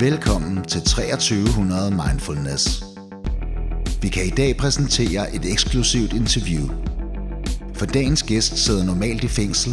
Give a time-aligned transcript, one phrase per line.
[0.00, 2.84] Velkommen til 2300 Mindfulness.
[4.02, 6.64] Vi kan i dag præsentere et eksklusivt interview.
[7.74, 9.72] For dagens gæst sidder normalt i fængsel,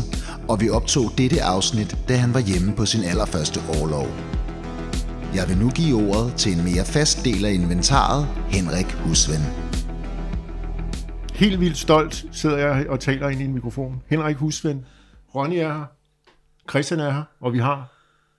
[0.49, 4.07] og vi optog dette afsnit, da han var hjemme på sin allerførste årlov.
[5.35, 9.43] Jeg vil nu give ordet til en mere fast del af inventaret, Henrik Husven.
[11.33, 14.01] Helt vildt stolt sidder jeg og taler ind i en mikrofon.
[14.07, 14.85] Henrik Husven,
[15.35, 15.85] Ronny er her,
[16.69, 17.91] Christian er her, og vi har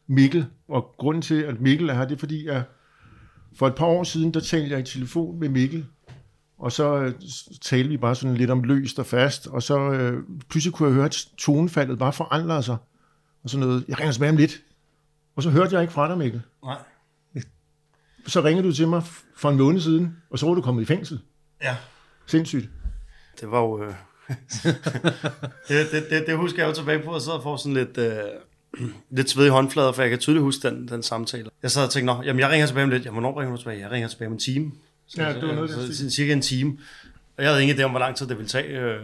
[0.09, 0.47] Mikkel.
[0.73, 2.63] Og grunden til, at Mikkel er her, det er fordi, at
[3.57, 5.87] for et par år siden, der talte jeg i telefon med Mikkel,
[6.59, 7.15] og så øh,
[7.61, 10.95] talte vi bare sådan lidt om løst og fast, og så øh, pludselig kunne jeg
[10.95, 12.77] høre, at tonefaldet bare forandrede sig.
[13.45, 14.63] Og sådan noget, jeg ringer tilbage om lidt.
[15.37, 16.43] Og så hørte jeg ikke fra dig, Mikkel.
[16.65, 16.79] Nej.
[18.27, 19.03] Så ringede du til mig
[19.37, 21.21] for en måned siden, og så var du kommet i fængsel.
[21.63, 21.77] Ja.
[22.27, 22.71] Sindssygt.
[23.41, 23.85] Det var jo...
[23.85, 23.95] Øh...
[25.69, 27.99] det, det, det, det, husker jeg jo tilbage på, og så får sådan lidt...
[27.99, 28.23] Øh...
[29.17, 31.51] lidt sved i håndflader, for jeg kan tydeligt huske den, den samtale.
[31.63, 33.05] Jeg sad og tænkte, Nå, jamen jeg ringer tilbage om lidt.
[33.05, 33.81] Jamen, hvornår ringer du tilbage?
[33.81, 34.73] Jeg ringer tilbage om en time.
[35.07, 36.79] Så, Ja, det var noget, så, så, cirka en time.
[37.37, 39.01] Og jeg havde ingen idé om, hvor lang tid det ville tage, øh,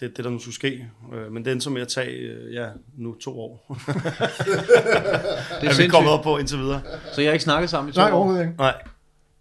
[0.00, 0.88] det, det der nu skulle ske.
[1.14, 3.76] Øh, men det endte som med at tage, øh, ja, nu to år.
[3.78, 3.96] Det
[5.68, 6.80] er er vi kommet op på indtil videre.
[7.12, 8.14] Så jeg har ikke snakket sammen i to Nej, år?
[8.14, 8.54] overhovedet ikke.
[8.58, 8.74] Nej,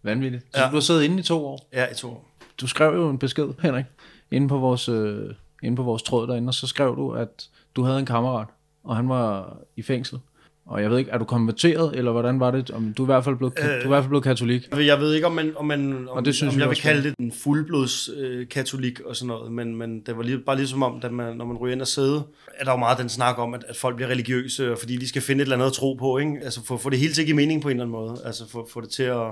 [0.03, 0.43] Vanvittigt.
[0.53, 0.67] Så Ja.
[0.67, 1.69] du har siddet inde i to år?
[1.73, 2.27] ja, i to år.
[2.61, 3.85] Du skrev jo en besked, Henrik,
[4.31, 5.29] inde på vores, øh,
[5.63, 8.47] inde på vores tråd derinde, og så skrev du, at du havde en kammerat,
[8.83, 10.19] og han var i fængsel.
[10.65, 12.71] Og jeg ved ikke, er du konverteret, eller hvordan var det?
[12.71, 14.67] Om du er i hvert fald blevet, øh, du er i hvert fald blevet katolik.
[14.77, 17.15] Jeg ved ikke, om, man, om, man, om, det synes om jeg vil kalde det
[17.19, 20.99] en fuldblods øh, katolik og sådan noget, men, men det var lige, bare ligesom om,
[21.03, 22.23] at man, når man ryger ind og sidde,
[22.55, 25.07] er der jo meget den snak om, at, at folk bliver religiøse, og fordi de
[25.07, 26.39] skal finde et eller andet at tro på, ikke?
[26.43, 28.49] Altså få, få det hele til at give mening på en eller anden måde, altså
[28.49, 29.27] få, få det til at,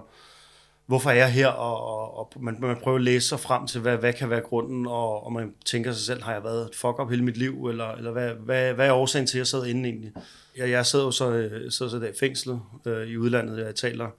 [0.89, 3.81] hvorfor er jeg her, og, og, og man, man prøver at læse sig frem til,
[3.81, 6.99] hvad, hvad kan være grunden, og, og man tænker sig selv, har jeg været fuck
[6.99, 9.65] up hele mit liv, eller, eller hvad, hvad, hvad er årsagen til, at jeg sad
[9.65, 10.11] inde egentlig?
[10.57, 13.75] Jeg, jeg sidder jo så, øh, sidder så der i fængslet øh, i udlandet, jeg
[13.75, 14.09] taler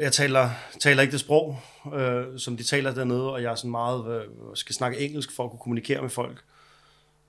[0.00, 1.56] jeg taler, taler ikke det sprog,
[1.94, 5.44] øh, som de taler dernede, og jeg er sådan meget, øh, skal snakke engelsk for
[5.44, 6.44] at kunne kommunikere med folk.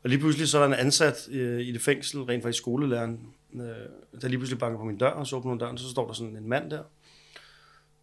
[0.03, 3.19] Og lige pludselig så er der en ansat øh, i det fængsel, rent faktisk skolelæreren,
[3.55, 6.07] øh, der lige pludselig banker på min dør, og så åbner hun døren, så står
[6.07, 6.83] der sådan en mand der,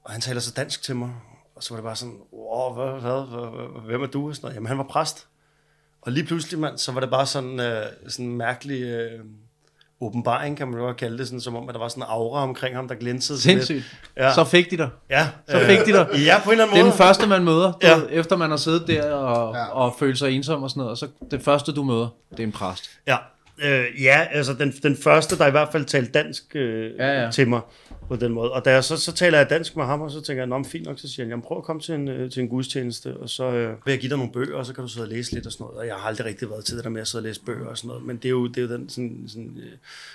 [0.06, 1.10] og han taler så dansk til mig,
[1.56, 4.28] og så var det bare sådan, wow, hvad, hvad, hvad, hvad, hvem er du?
[4.28, 4.54] Og sådan noget.
[4.54, 5.26] Jamen han var præst.
[6.02, 9.20] Og lige pludselig, mand, så var det bare sådan, øh, sådan en mærkelig øh,
[10.00, 12.42] åbenbaring, kan man jo kalde det, sådan, som om, at der var sådan en aura
[12.42, 13.66] omkring ham, der glænsede sådan lidt.
[13.66, 14.00] Sindssygt.
[14.16, 14.34] Ja.
[14.34, 14.88] Så fik de dig.
[15.10, 16.08] Ja, Så fik de dig.
[16.24, 16.90] Ja, på en eller anden Det er måde.
[16.90, 17.96] den første, man møder, Ja.
[17.96, 19.64] ved, efter man har siddet der og, ja.
[19.66, 20.90] og følt sig ensom og sådan noget.
[20.90, 22.90] Og så det første, du møder, det er en præst.
[23.06, 23.16] Ja,
[23.62, 27.30] øh, ja altså den, den første, der i hvert fald talte dansk øh, Ja, ja,
[27.30, 27.60] til mig
[28.08, 28.52] på den måde.
[28.52, 30.64] Og da jeg så, så taler jeg dansk med ham, og så tænker jeg, nå,
[30.64, 33.16] fint nok, så siger han, jamen prøv at komme til en, øh, til en gudstjeneste,
[33.16, 35.08] og så øh, vil jeg give dig nogle bøger, og så kan du sidde og
[35.08, 35.78] læse lidt og sådan noget.
[35.78, 37.66] Og jeg har aldrig rigtig været til det der med at sidde og læse bøger
[37.66, 39.72] og sådan noget, men det er jo, det er jo den sådan, sådan, øh,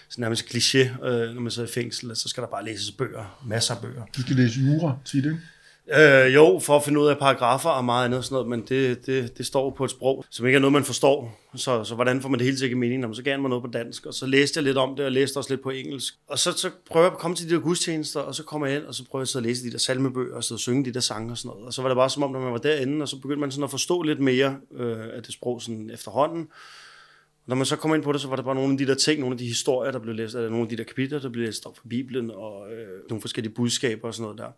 [0.09, 3.40] sådan nærmest kliché, øh, når man sidder i fængsel, så skal der bare læses bøger,
[3.46, 4.03] masser af bøger.
[4.18, 5.38] Du skal læse jura tit, ikke?
[5.87, 8.61] Øh, jo, for at finde ud af paragrafer og meget andet og sådan noget, men
[8.69, 11.39] det, det, det står på et sprog, som ikke er noget, man forstår.
[11.55, 13.01] Så, så hvordan får man det hele til at give mening?
[13.01, 15.05] Jamen, så gav han mig noget på dansk, og så læste jeg lidt om det,
[15.05, 16.13] og læste også lidt på engelsk.
[16.27, 18.77] Og så, så prøver jeg at komme til de der gudstjenester, og så kommer jeg
[18.77, 20.61] ind, og så prøver jeg at sidde og læse de der salmebøger, og sidde og
[20.61, 21.65] synge de der sange og sådan noget.
[21.65, 23.51] Og så var det bare som om, når man var derinde, og så begyndte man
[23.51, 26.41] sådan at forstå lidt mere øh, af det sprog sådan efterhånden.
[26.41, 28.87] Og Når man så kom ind på det, så var der bare nogle af de
[28.87, 31.19] der ting, nogle af de historier, der blev læst, eller nogle af de der kapitler,
[31.19, 34.51] der blev læst op fra Bibelen, og øh, nogle forskellige budskaber og sådan noget der.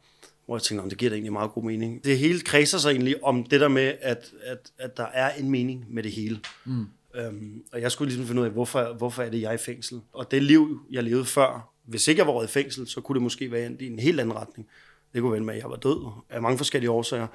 [0.46, 2.04] Hvor jeg tænkte, "Nå, det giver da egentlig meget god mening.
[2.06, 5.50] Det hele kredser sig egentlig om det der med, at, at, at der er en
[5.52, 6.40] mening med det hele.
[6.66, 6.86] Mm.
[7.16, 9.58] Øhm, og jeg skulle ligesom finde ud af, hvorfor, hvorfor er det, jeg er i
[9.58, 10.02] fængsel?
[10.14, 13.22] Og det liv, jeg levede før, hvis ikke jeg var i fængsel, så kunne det
[13.22, 14.68] måske være i en helt anden retning.
[15.14, 17.28] Det kunne være med, at jeg var død af mange forskellige årsager.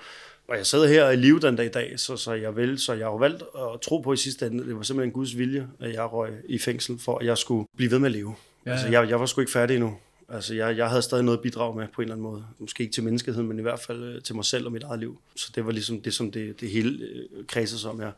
[0.49, 2.93] Og jeg sidder her i live den dag i dag, så, så jeg vil, så
[2.93, 5.93] jeg har valgt at tro på i sidste ende, det var simpelthen Guds vilje, at
[5.93, 8.35] jeg røg i fængsel, for at jeg skulle blive ved med at leve.
[8.67, 9.01] Ja, Ja, altså, ja.
[9.01, 9.97] jeg, jeg var sgu ikke færdig endnu.
[10.29, 12.45] Altså, jeg, jeg havde stadig noget at bidrage med på en eller anden måde.
[12.59, 15.01] Måske ikke til menneskeheden, men i hvert fald øh, til mig selv og mit eget
[15.01, 15.21] liv.
[15.37, 18.11] Så det var ligesom det, som det, det hele øh, kredser sig om, ja.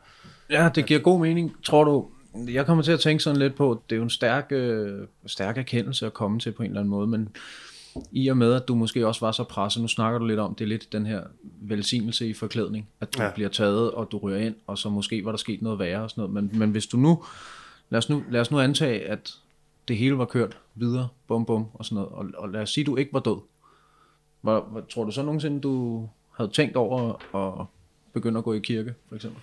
[0.49, 1.55] Ja, det giver god mening.
[1.63, 2.07] Tror du,
[2.47, 5.57] jeg kommer til at tænke sådan lidt på, det er jo en stærk, øh, stærk
[5.57, 7.29] erkendelse at komme til på en eller anden måde, men
[8.11, 10.55] i og med, at du måske også var så presset, nu snakker du lidt om,
[10.55, 11.21] det er lidt den her
[11.61, 13.23] velsignelse i forklædning, at du.
[13.23, 13.31] Ja.
[13.35, 16.09] bliver taget, og du ryger ind, og så måske var der sket noget værre og
[16.09, 17.23] sådan noget, men, men hvis du nu,
[17.89, 19.33] lad os nu, lad os nu antage, at
[19.87, 22.83] det hele var kørt videre, bum bum og sådan noget, og, og lad os sige,
[22.83, 23.41] du ikke var død.
[24.41, 26.07] Hvor, hvor, tror du så nogensinde, du
[26.37, 27.65] havde tænkt over at
[28.13, 29.41] begynde at gå i kirke, for eksempel?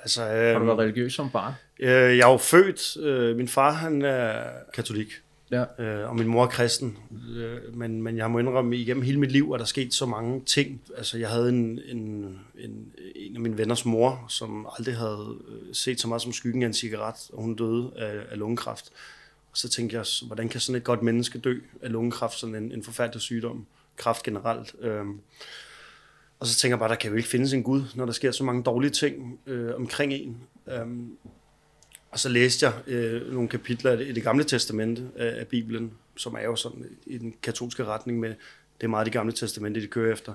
[0.00, 1.52] Altså, Har øh, du været religiøs som barn?
[1.80, 5.08] øh, jeg er jo født, øh, min far han er katolik,
[5.52, 5.64] Ja.
[5.78, 6.98] øh, og min mor er kristen.
[7.36, 10.40] Øh, men, men jeg må indrømme, igennem hele mit liv er der sket så mange
[10.46, 10.82] ting.
[10.96, 11.98] Altså, jeg havde en, en,
[12.58, 16.62] en, en af mine venners mor, som aldrig havde øh, set så meget som skyggen
[16.62, 18.90] af en cigaret, og hun døde af, af lungekræft.
[19.50, 22.72] Og så tænkte jeg, hvordan kan sådan et godt menneske dø af lungekræft, sådan en,
[22.72, 23.66] en forfærdelig sygdom,
[23.96, 24.74] kræft generelt.
[24.80, 25.04] Øh,
[26.40, 28.30] og så tænker jeg bare, der kan jo ikke findes en Gud, når der sker
[28.30, 30.36] så mange dårlige ting øh, omkring en.
[30.66, 30.86] Øh,
[32.12, 36.34] og så læste jeg øh, nogle kapitler i det gamle testamente af, af Bibelen, som
[36.34, 38.28] er jo sådan i den katolske retning med,
[38.80, 40.34] det er meget det gamle testamente, de kører efter,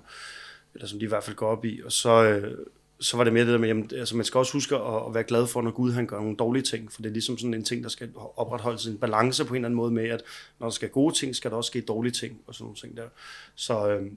[0.73, 1.81] eller som de i hvert fald går op i.
[1.85, 2.57] Og så, øh,
[2.99, 5.13] så var det mere det der med, jamen, altså man skal også huske at, at
[5.13, 7.53] være glad for, når Gud han gør nogle dårlige ting, for det er ligesom sådan
[7.53, 10.23] en ting, der skal opretholde sin balance på en eller anden måde med, at
[10.59, 12.97] når der skal gode ting, skal der også ske dårlige ting, og sådan nogle ting
[12.97, 13.07] der.
[13.55, 14.11] Så, øh,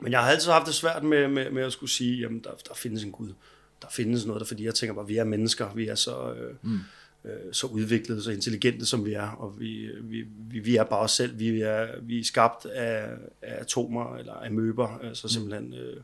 [0.00, 2.50] men jeg har altid haft det svært med, med, med at skulle sige, jamen der,
[2.68, 3.32] der findes en Gud.
[3.82, 6.32] Der findes noget der, fordi jeg tænker bare, vi er mennesker, vi er så...
[6.32, 6.78] Øh, mm
[7.24, 11.00] øh, så udviklede, så intelligente som vi er, og vi, vi, vi, vi er bare
[11.00, 11.38] os selv.
[11.38, 13.08] Vi er, vi er skabt af,
[13.42, 15.74] af atomer eller af møber, altså simpelthen.
[15.74, 15.96] Øh,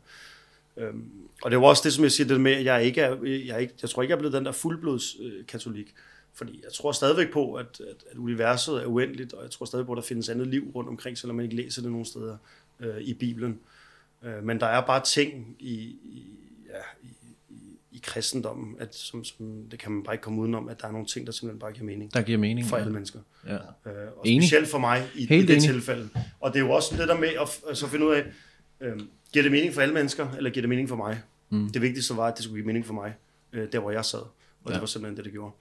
[0.77, 0.95] øh,
[1.43, 3.55] og det var også det, som jeg siger, det med, at jeg ikke er, jeg,
[3.55, 5.95] er ikke, jeg tror ikke, jeg er blevet den der fuldblods øh, katolik.
[6.35, 9.87] Fordi jeg tror stadigvæk på, at, at, at universet er uendeligt, og jeg tror stadig
[9.87, 12.37] på, at der findes andet liv rundt omkring, selvom man ikke læser det nogen steder
[12.81, 13.59] øh, i Bibelen.
[14.23, 15.75] Øh, men der er bare ting i,
[16.05, 16.27] i,
[16.69, 17.16] ja, i
[18.07, 21.07] kristendommen, at som, som, det kan man bare ikke komme udenom, at der er nogle
[21.07, 22.15] ting, der simpelthen bare giver mening.
[22.15, 22.67] Der giver mening.
[22.67, 22.83] For ja.
[22.83, 23.19] alle mennesker.
[23.47, 23.55] Ja.
[23.55, 23.59] Øh,
[24.17, 24.43] og enig.
[24.43, 25.63] specielt for mig i, Helt i det enig.
[25.63, 26.09] tilfælde.
[26.41, 28.25] Og det er jo også det der med at altså, finde ud af,
[28.81, 29.01] øh,
[29.33, 31.21] giver det mening for alle mennesker, eller giver det mening for mig?
[31.51, 31.71] Mm.
[31.71, 33.15] Det vigtigste var, at det skulle give mening for mig,
[33.53, 34.19] øh, der hvor jeg sad.
[34.19, 34.31] Og
[34.69, 34.73] ja.
[34.73, 35.53] det var simpelthen det, det gjorde.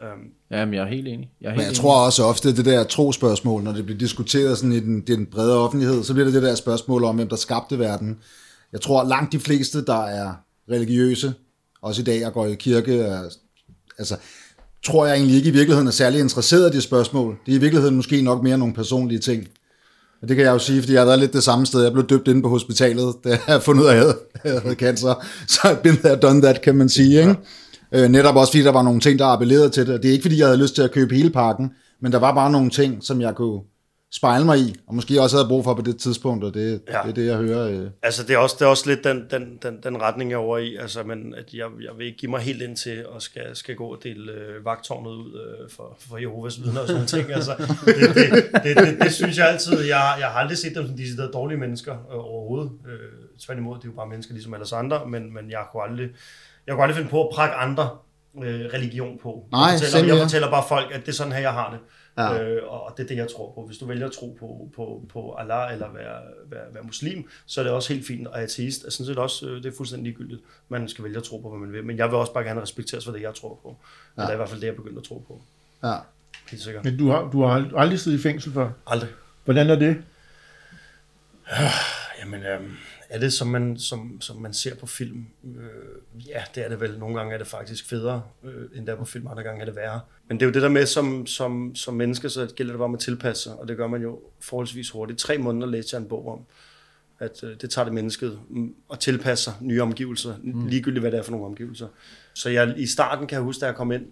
[0.00, 1.30] Um, Jamen, jeg er helt enig.
[1.40, 1.76] Jeg er helt men jeg enig.
[1.76, 5.58] tror også ofte, det der trospørgsmål, når det bliver diskuteret sådan i den, den brede
[5.58, 8.18] offentlighed, så bliver det det der spørgsmål om, hvem der skabte verden.
[8.72, 10.34] Jeg tror, langt de fleste, der er
[10.70, 11.34] religiøse,
[11.82, 13.22] også i dag, jeg går i kirke, er,
[13.98, 14.16] altså,
[14.86, 17.38] tror jeg egentlig ikke i virkeligheden er særlig interesseret i de spørgsmål.
[17.46, 19.48] Det er i virkeligheden måske nok mere nogle personlige ting.
[20.22, 21.82] Og det kan jeg jo sige, fordi jeg har været lidt det samme sted.
[21.82, 25.26] Jeg blev døbt inde på hospitalet, da jeg fundet ud af, at jeg havde cancer.
[25.48, 27.20] Så jeg been there, done that, kan man sige.
[27.20, 27.36] Ikke?
[27.92, 30.02] Øh, netop også fordi der var nogle ting, der appellerede til det.
[30.02, 31.70] Det er ikke fordi, jeg havde lyst til at købe hele pakken,
[32.02, 33.60] men der var bare nogle ting, som jeg kunne
[34.12, 36.98] spejle mig i, og måske også havde brug for på det tidspunkt, og det, ja.
[37.02, 37.68] det er det, jeg hører.
[37.68, 37.90] Øh.
[38.02, 40.40] Altså, det er også, det er også lidt den, den, den, den retning, jeg er
[40.40, 43.22] over i, altså, men at jeg, jeg vil ikke give mig helt ind til, at
[43.22, 47.06] skal, skal gå og dele øh, vagtårnet ud øh, for, for Jehovas vidner og sådan
[47.06, 47.32] ting.
[47.32, 50.86] Altså, det, det, det, det, det, synes jeg altid, jeg, jeg har aldrig set dem
[50.86, 52.72] som de dårlige mennesker øh, overhovedet.
[52.88, 52.98] Øh,
[53.40, 56.08] tværtimod, det er jo bare mennesker ligesom alle andre, men, men jeg kunne aldrig,
[56.66, 57.90] jeg kunne aldrig finde på at prakke andre
[58.42, 59.46] øh, religion på.
[59.52, 61.78] Nej, jeg, fortæller, jeg fortæller bare folk, at det er sådan her, jeg har det.
[62.20, 62.42] Ja.
[62.42, 63.66] Øh, og det er det, jeg tror på.
[63.66, 67.60] Hvis du vælger at tro på, på, på Allah eller være, være, være muslim, så
[67.60, 68.26] er det også helt fint.
[68.26, 70.42] Og ateist er sådan set også, øh, det er fuldstændig ligegyldigt.
[70.68, 71.84] Man skal vælge at tro på, hvad man vil.
[71.84, 73.76] Men jeg vil også bare gerne respekteres for det, jeg tror på.
[74.16, 74.22] Ja.
[74.22, 75.42] Det er i hvert fald det, jeg begynder at tro på.
[75.82, 75.96] Ja.
[76.50, 76.84] Helt sikkert.
[76.84, 78.70] Men du har, du har aldrig siddet i fængsel før?
[78.86, 79.10] Aldrig.
[79.44, 79.96] Hvordan er det?
[82.20, 82.76] Jamen, øhm,
[83.08, 85.26] er det, som man, som, som man ser på film?
[85.44, 86.98] Øh, ja, det er det vel.
[86.98, 89.76] Nogle gange er det faktisk federe, øh, end der på film, andre gange er det
[89.76, 90.00] værre.
[90.30, 92.88] Men det er jo det der med, som, som, som menneske, så gælder det bare
[92.88, 95.18] med at tilpasse sig, og det gør man jo forholdsvis hurtigt.
[95.18, 96.40] Tre måneder læste jeg en bog om,
[97.18, 100.66] at øh, det tager det mennesket mm, at tilpasse sig nye omgivelser, mm.
[100.66, 101.88] ligegyldigt hvad det er for nogle omgivelser.
[102.34, 104.06] Så jeg, i starten kan jeg huske, da jeg kom ind,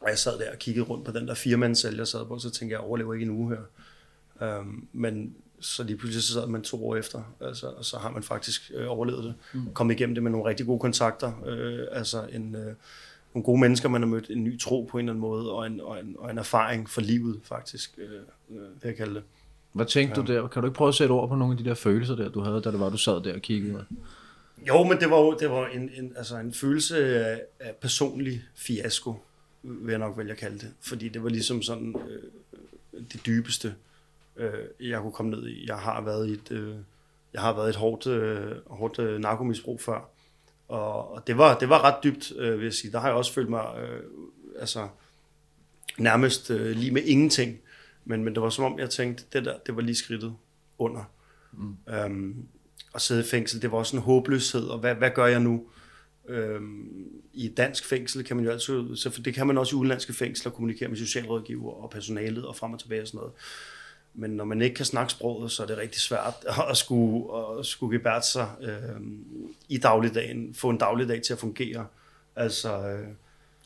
[0.00, 2.50] og jeg sad der og kiggede rundt på den der firmandsel, jeg sad på, så
[2.50, 4.58] tænkte jeg, jeg overlever ikke en uge her.
[4.58, 8.10] Um, men så lige pludselig så sad man to år efter, altså, og så har
[8.10, 9.34] man faktisk øh, overlevet det.
[9.54, 9.72] Mm.
[9.72, 12.74] Kommet igennem det med nogle rigtig gode kontakter, øh, altså en, øh,
[13.34, 15.66] nogle gode mennesker, man har mødt, en ny tro på en eller anden måde, og
[15.66, 18.10] en, og en, og en erfaring for livet faktisk, øh,
[18.50, 19.22] øh, vil jeg kalde det.
[19.72, 20.26] Hvad tænkte ja.
[20.26, 20.48] du der?
[20.48, 22.40] Kan du ikke prøve at sætte ord på nogle af de der følelser der, du
[22.40, 23.84] havde, da det var, du sad der og kiggede?
[24.68, 29.14] Jo, men det var, det var en, en, altså en følelse af, af personlig fiasko,
[29.62, 30.72] vil jeg nok vælge at kalde det.
[30.80, 33.74] Fordi det var ligesom sådan øh, det dybeste,
[34.36, 35.66] øh, jeg kunne komme ned i.
[35.66, 36.74] Jeg har været i et, øh,
[37.32, 40.08] jeg har været et hårdt, øh, hårdt øh, narkomisbrug før.
[40.68, 42.92] Og, og det, var, det var ret dybt, øh, vil jeg sige.
[42.92, 44.00] Der har jeg også følt mig øh,
[44.58, 44.88] altså,
[45.98, 47.58] nærmest øh, lige med ingenting.
[48.04, 50.34] Men, men det var som om, jeg tænkte, det der, det var lige skridtet
[50.78, 51.04] under.
[51.52, 51.76] Mm.
[51.88, 52.46] Øhm,
[52.94, 55.64] at sidde i fængsel, det var også en håbløshed, og hvad, hvad gør jeg nu?
[56.28, 56.88] Øhm,
[57.32, 59.78] I et dansk fængsel kan man jo altid, så for det kan man også i
[59.78, 63.32] udenlandske fængsler kommunikere med socialrådgiver og personalet og frem og tilbage og sådan noget.
[64.14, 66.34] Men når man ikke kan snakke sproget, så er det rigtig svært
[66.70, 67.24] at skulle,
[67.58, 69.00] at skulle gebære sig øh,
[69.68, 71.86] i dagligdagen, få en dagligdag til at fungere.
[72.36, 73.08] Altså, øh,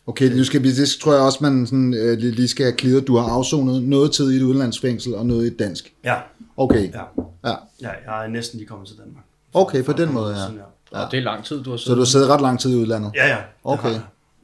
[0.08, 3.00] Okay, nu skal det tror jeg også, man sådan, øh, lige skal have.
[3.00, 5.94] Du har afsonet noget tid i et udlandsfængsel og noget i et dansk.
[6.04, 6.16] Ja.
[6.56, 6.92] Okay.
[6.92, 7.02] Ja.
[7.44, 7.54] Ja.
[7.82, 9.24] ja jeg er næsten lige kommet til Danmark.
[9.54, 10.42] Okay, på den måde, ja.
[10.42, 10.60] Sådan,
[10.92, 11.00] ja.
[11.00, 11.06] ja.
[11.10, 11.86] det er lang tid, du har siddet.
[11.86, 13.12] Så du har siddet ret lang tid i udlandet?
[13.14, 13.38] Ja, ja.
[13.64, 13.94] Okay.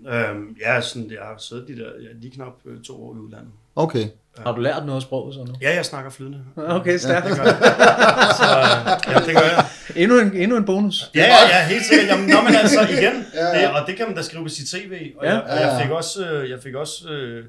[0.09, 3.19] Øhm, ja, sådan, jeg har siddet de der, ja, lige knap øh, to år i
[3.19, 3.51] udlandet.
[3.77, 4.09] Okay.
[4.39, 5.55] Har du lært noget af sproget så nu?
[5.61, 6.41] Ja, jeg snakker flydende.
[6.57, 7.27] Okay, stærkt.
[7.27, 7.57] Ja, det gør jeg.
[8.37, 8.45] Så,
[9.11, 9.67] ja, det gør jeg.
[9.97, 11.11] Endnu en, endnu en bonus.
[11.15, 12.09] Ja, ja, ja, helt sikkert.
[12.09, 13.69] Jamen, nå, men altså igen, ja, ja.
[13.69, 15.13] Det, og det kan man da skrive på sit CV.
[15.17, 15.33] Og, ja.
[15.33, 17.45] jeg, og jeg fik også, øh, jeg fik også øh,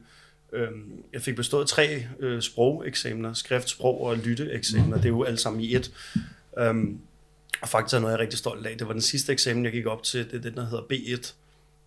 [0.55, 4.95] Øhm, jeg fik bestået tre øh, sprogeksamener, skrift, sprog og lytteeksamener.
[4.97, 5.91] Det er jo alle sammen i et.
[6.57, 6.99] Øhm,
[7.61, 8.77] og faktisk er noget, jeg er rigtig stolt af.
[8.77, 10.31] Det var den sidste eksamen, jeg gik op til.
[10.31, 11.33] Det er den, der hedder B1.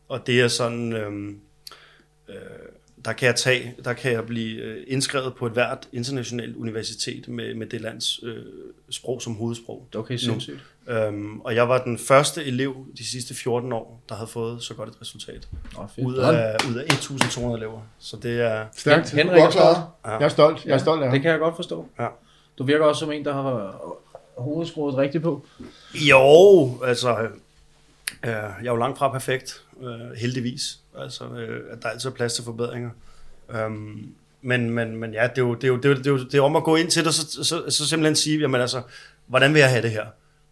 [0.09, 0.93] Og det er sådan...
[0.93, 1.41] Øhm,
[2.29, 2.35] øh,
[3.09, 7.29] der kan jeg tage, der kan jeg blive øh, indskrevet på et hvert internationalt universitet
[7.29, 8.37] med, med det lands øh,
[8.91, 9.87] sprog som hovedsprog.
[9.95, 10.65] Okay, sindssygt.
[10.89, 14.75] Øhm, og jeg var den første elev de sidste 14 år, der havde fået så
[14.75, 15.49] godt et resultat.
[15.95, 16.07] Fedt.
[16.07, 17.81] Ud af, ud af 1.200 elever.
[17.99, 18.67] Så det er...
[18.77, 19.11] Stærkt.
[19.11, 19.53] Henrik er stolt.
[19.53, 19.85] klaret.
[20.05, 20.65] Jeg er stolt.
[20.67, 21.13] Jeg er stolt af ham.
[21.13, 21.89] Det kan jeg godt forstå.
[21.99, 22.07] Ja.
[22.59, 23.81] Du virker også som en, der har
[24.39, 25.47] hovedet skruet rigtigt på.
[25.95, 27.29] Jo, altså...
[28.25, 30.79] Øh, jeg er jo langt fra perfekt, øh, heldigvis.
[31.03, 32.91] Altså, øh, at der er altid plads til forbedringer.
[33.67, 36.07] Um, men, men, men ja, det er, jo, det, er jo, det, er jo, det,
[36.07, 38.17] er jo, det er om at gå ind til det, og så, så, så simpelthen
[38.17, 38.83] sige, jamen altså,
[39.27, 40.07] hvordan vil jeg have det her?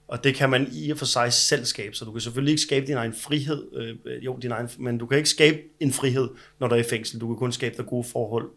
[0.09, 2.63] Og det kan man i og for sig selv skabe, så du kan selvfølgelig ikke
[2.63, 3.65] skabe din egen frihed,
[4.05, 6.83] øh, jo, din egen, men du kan ikke skabe en frihed, når du er i
[6.83, 7.21] fængsel.
[7.21, 8.51] Du kan kun skabe dig gode forhold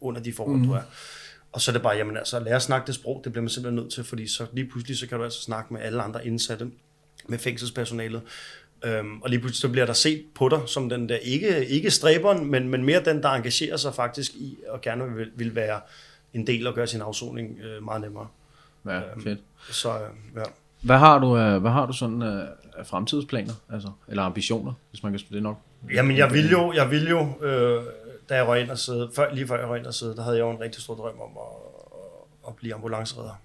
[0.00, 0.66] under de forhold, mm.
[0.66, 0.82] du er.
[1.52, 3.48] Og så er det bare, jamen altså, lære at snakke det sprog, det bliver man
[3.48, 6.26] simpelthen nødt til, fordi så lige pludselig, så kan du altså snakke med alle andre
[6.26, 6.70] indsatte,
[7.28, 8.22] med fængselspersonalet,
[8.86, 11.90] Øhm, og lige pludselig så bliver der set på dig som den der, ikke, ikke
[11.90, 15.80] stræberen, men, men mere den, der engagerer sig faktisk i, og gerne vil, vil være
[16.34, 18.26] en del og gøre sin afsoning øh, meget nemmere.
[18.86, 19.38] Ja, fedt.
[19.70, 20.00] Så øh,
[20.36, 20.42] ja.
[20.82, 25.02] Hvad har du, af- hvad har du sådan af af fremtidsplaner, altså, eller ambitioner, hvis
[25.02, 25.56] man kan spørge det nok?
[25.92, 27.82] Jamen, jeg vil jo, jeg vil jo øh,
[28.28, 30.22] da jeg røg ind og sidde, før, lige før jeg røg ind og sidde, der
[30.22, 33.40] havde jeg jo en rigtig stor drøm om at, at blive ambulanceredder.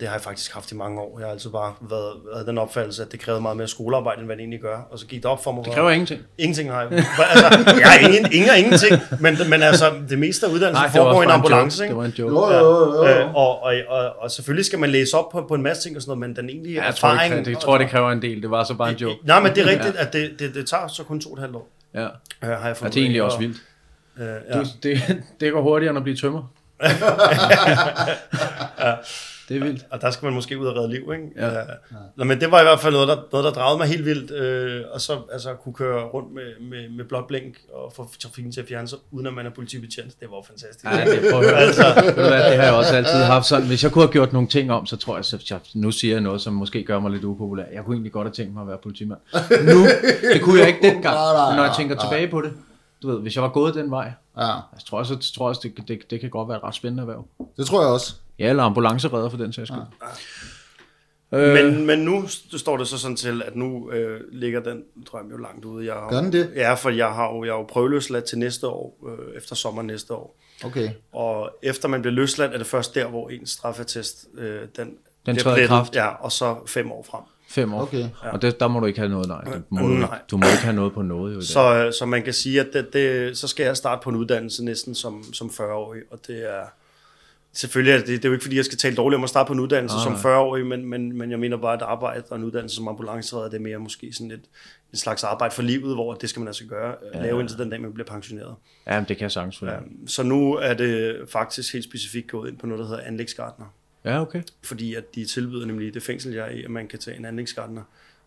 [0.00, 1.18] Det har jeg faktisk haft i mange år.
[1.18, 4.26] Jeg har altid bare været, været den opfattelse, at det krævede meget mere skolearbejde, end
[4.26, 4.78] hvad det egentlig gør.
[4.90, 5.64] Og så gik det op for mig.
[5.64, 6.20] Det kræver ingenting.
[6.38, 6.92] Ingenting har jeg.
[6.92, 10.90] Altså, jeg har ingen, ingen og ingenting, men, men altså, det meste af uddannelsen Nej,
[10.90, 11.84] foregår i en ambulance.
[11.84, 11.90] Ikke?
[11.94, 12.34] Det var en joke.
[12.34, 13.06] Jo, jo, jo, jo.
[13.08, 15.96] Øh, og, og, og, og, selvfølgelig skal man læse op på, på en masse ting
[15.96, 17.32] og sådan noget, men den egentlige Ja, jeg tror, det, erfaring...
[17.32, 18.42] kræver- det, jeg tror, det kræver en del.
[18.42, 19.16] Det var så bare en joke.
[19.24, 21.40] Nej, men det er rigtigt, at det, det, det tager så kun to og et
[21.40, 21.68] halvt år.
[21.94, 22.06] Ja, Øh,
[22.42, 23.56] har jeg ja fundet det er egentlig også og- vildt.
[24.18, 24.58] Øh, ja.
[24.58, 26.42] Du, det, det går hurtigere end at blive tømmer.
[29.50, 29.86] Det er vildt.
[29.90, 31.24] Og der skal man måske ud og redde liv, ikke?
[31.36, 31.46] Ja.
[31.58, 31.62] Ja.
[32.16, 34.30] Nå, men det var i hvert fald noget, der, noget, der dragede mig helt vildt.
[34.30, 38.52] Øh, og så altså, kunne køre rundt med, med, med blåt blink og få trafikken
[38.52, 40.20] til at fjerne sig, uden at man er politibetjent.
[40.20, 40.84] Det var fantastisk.
[40.84, 41.58] Ja, det, prøv at høre.
[41.58, 41.82] Altså,
[42.16, 43.66] det har jeg også altid haft sådan.
[43.66, 46.14] Hvis jeg kunne have gjort nogle ting om, så tror jeg, at jeg, nu siger
[46.14, 47.64] jeg noget, som måske gør mig lidt upopulær.
[47.72, 49.20] Jeg kunne egentlig godt have tænkt mig at være politimand.
[49.50, 49.86] Nu,
[50.34, 51.14] det kunne jeg ikke dengang.
[51.14, 52.04] Nej, nej, Men når jeg tænker nej.
[52.04, 52.52] tilbage på det,
[53.02, 55.60] du ved, hvis jeg var gået den vej, Ja, jeg tror også, jeg tror også
[55.64, 57.24] det, det, det kan godt være et ret spændende erhverv.
[57.56, 58.14] det tror jeg også.
[58.40, 59.80] Ja, eller ambulanceredder for den sags skyld.
[61.32, 64.82] Øh, men, men nu st- står det så sådan til, at nu øh, ligger den
[65.06, 65.86] drøm jo langt ude.
[65.86, 66.50] Jeg har, Gør den det?
[66.54, 69.82] Ja, for jeg har jo, jeg har jo prøveløsladt til næste år, øh, efter sommer
[69.82, 70.36] næste år.
[70.64, 70.90] Okay.
[71.12, 74.96] Og efter man bliver løsladt, er det først der, hvor ens straffetest, øh, den, Den
[75.24, 75.94] bliver træder i kraft.
[75.96, 77.22] Ja, og så fem år frem.
[77.48, 77.82] Fem år.
[77.82, 78.04] Okay.
[78.22, 79.44] Og det, der må du ikke have noget, nej.
[79.44, 80.18] Du må, Øh, du, nej.
[80.30, 81.34] du må ikke have noget på noget.
[81.34, 81.40] Jo.
[81.40, 84.16] Så, øh, så man kan sige, at det, det, så skal jeg starte på en
[84.16, 86.62] uddannelse næsten som, som 40-årig, og det er...
[87.52, 89.46] Selvfølgelig er det, det er jo ikke fordi, jeg skal tale dårligt om at starte
[89.46, 90.22] på en uddannelse Nej, som nej.
[90.22, 93.56] 40-årig, men, men, men jeg mener bare, at arbejde og en uddannelse som ambulanceredder, det
[93.56, 94.40] er mere måske sådan et,
[94.92, 97.22] en slags arbejde for livet, hvor det skal man altså gøre, ja.
[97.22, 98.54] lave indtil den dag, man bliver pensioneret.
[98.86, 99.88] Ja, men det kan jeg sagtens fornemme.
[100.00, 100.06] Ja.
[100.06, 103.66] Så nu er det faktisk helt specifikt gået ind på noget, der hedder anlægsgartner.
[104.04, 104.42] Ja, okay.
[104.62, 107.24] fordi at de tilbyder nemlig det fængsel, jeg er i, at man kan tage en
[107.24, 107.82] anlægsgartner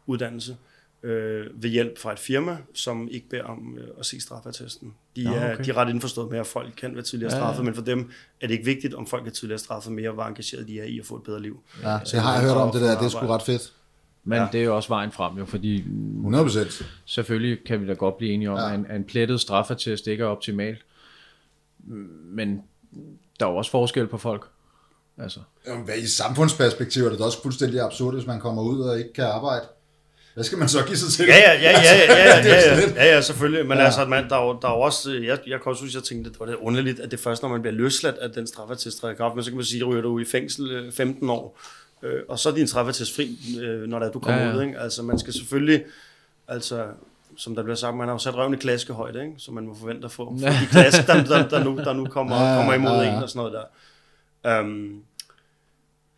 [0.06, 0.58] uddannelse
[1.04, 4.94] øh, ved hjælp fra et firma, som ikke beder om øh, at se straffeattesten.
[5.16, 5.64] De, er, okay.
[5.66, 7.44] de er ret indforstået med, at folk kan være tidligere Ja, ja.
[7.44, 10.24] straffet, men for dem er det ikke vigtigt, om folk er tidligere straffet mere, hvor
[10.24, 11.60] engageret de er i at få et bedre liv.
[11.84, 12.98] Ja, så jeg har hørt om det der.
[12.98, 13.74] Det er sgu ret fedt.
[14.24, 14.44] Men Ja.
[14.44, 14.50] ja.
[14.52, 16.86] det er jo også vejen frem, jo, fordi 100 procent.
[17.06, 18.64] selvfølgelig kan vi da godt blive enige om, Ja.
[18.68, 18.74] ja.
[18.74, 20.78] at en, at en plettet straffetest ikke er optimal.
[22.26, 22.62] Men
[23.40, 24.46] der er jo også forskel på folk.
[25.18, 28.80] Altså, Jamen, hvad i samfundsperspektiv er det da også fuldstændig absurd, hvis man kommer ud
[28.82, 29.66] og ikke kan arbejde.
[30.34, 31.25] Hvad skal man så give sig til?
[31.25, 33.66] Ja, ja, ja, ja, ja, ja, Det ja, ja, ja, ja selvfølgelig.
[33.68, 33.80] Men Ja.
[33.82, 33.86] ja.
[33.86, 35.96] altså, man, der, er jo, der er jo også, øh, jeg, jeg kan også huske,
[35.98, 38.36] jeg tænkte, at det var lidt underligt, at det først, når man bliver løsladt, at
[38.36, 39.36] den straffetest træder kraft.
[39.36, 41.60] Men så kan man sige, at ryger du i fængsel øh, 15 år,
[42.04, 44.58] øh, og så er din straffetest fri, øh, når der, du kommer Ja, ja, ja.
[44.60, 44.63] ud.
[44.63, 44.80] Ikke?
[44.80, 45.84] Altså, man skal selvfølgelig,
[46.48, 46.86] altså,
[47.38, 49.34] som der bliver sagt, man har jo sat røven i klaskehøjde, ikke?
[49.38, 52.06] så man må forvente at få, få de klask, der, der, der, nu, der nu
[52.06, 53.18] kommer, Ja, ja, kommer imod ja, ja.
[53.18, 54.60] en og sådan noget der.
[54.62, 55.02] Um,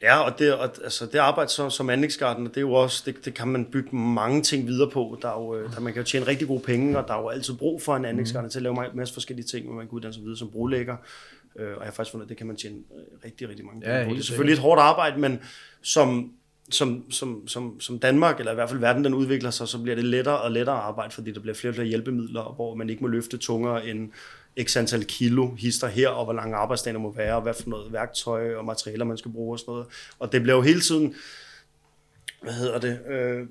[0.01, 3.25] Ja, og det, og, altså, det arbejde som, som anlægsgartner, det er jo også, det,
[3.25, 5.19] det kan man bygge mange ting videre på.
[5.21, 7.21] Der er jo, øh, der, man kan jo tjene rigtig gode penge, og der er
[7.21, 9.87] jo altid brug for en anlægsgartner til at lave en masse forskellige ting, hvor man
[9.87, 10.95] kan uddanne sig videre som brolægger.
[11.59, 13.81] Øh, og jeg har faktisk fundet, at det kan man tjene øh, rigtig, rigtig mange
[13.81, 14.09] penge Ja, på.
[14.09, 15.39] Det er selvfølgelig et hårdt arbejde, men
[15.81, 16.31] som,
[16.71, 19.95] som, som, som, som Danmark, eller i hvert fald verden, den udvikler sig, så bliver
[19.95, 22.89] det lettere og lettere at arbejde, fordi der bliver flere og flere hjælpemidler, hvor man
[22.89, 24.11] ikke må løfte tungere end
[24.63, 27.93] x antal kilo hister her, og hvor lange arbejdsdager må være, og hvad for noget
[27.93, 29.87] værktøj og materialer, man skal bruge og sådan noget.
[30.19, 31.15] Og det bliver jo hele tiden,
[32.41, 33.47] hvad hedder det, øh,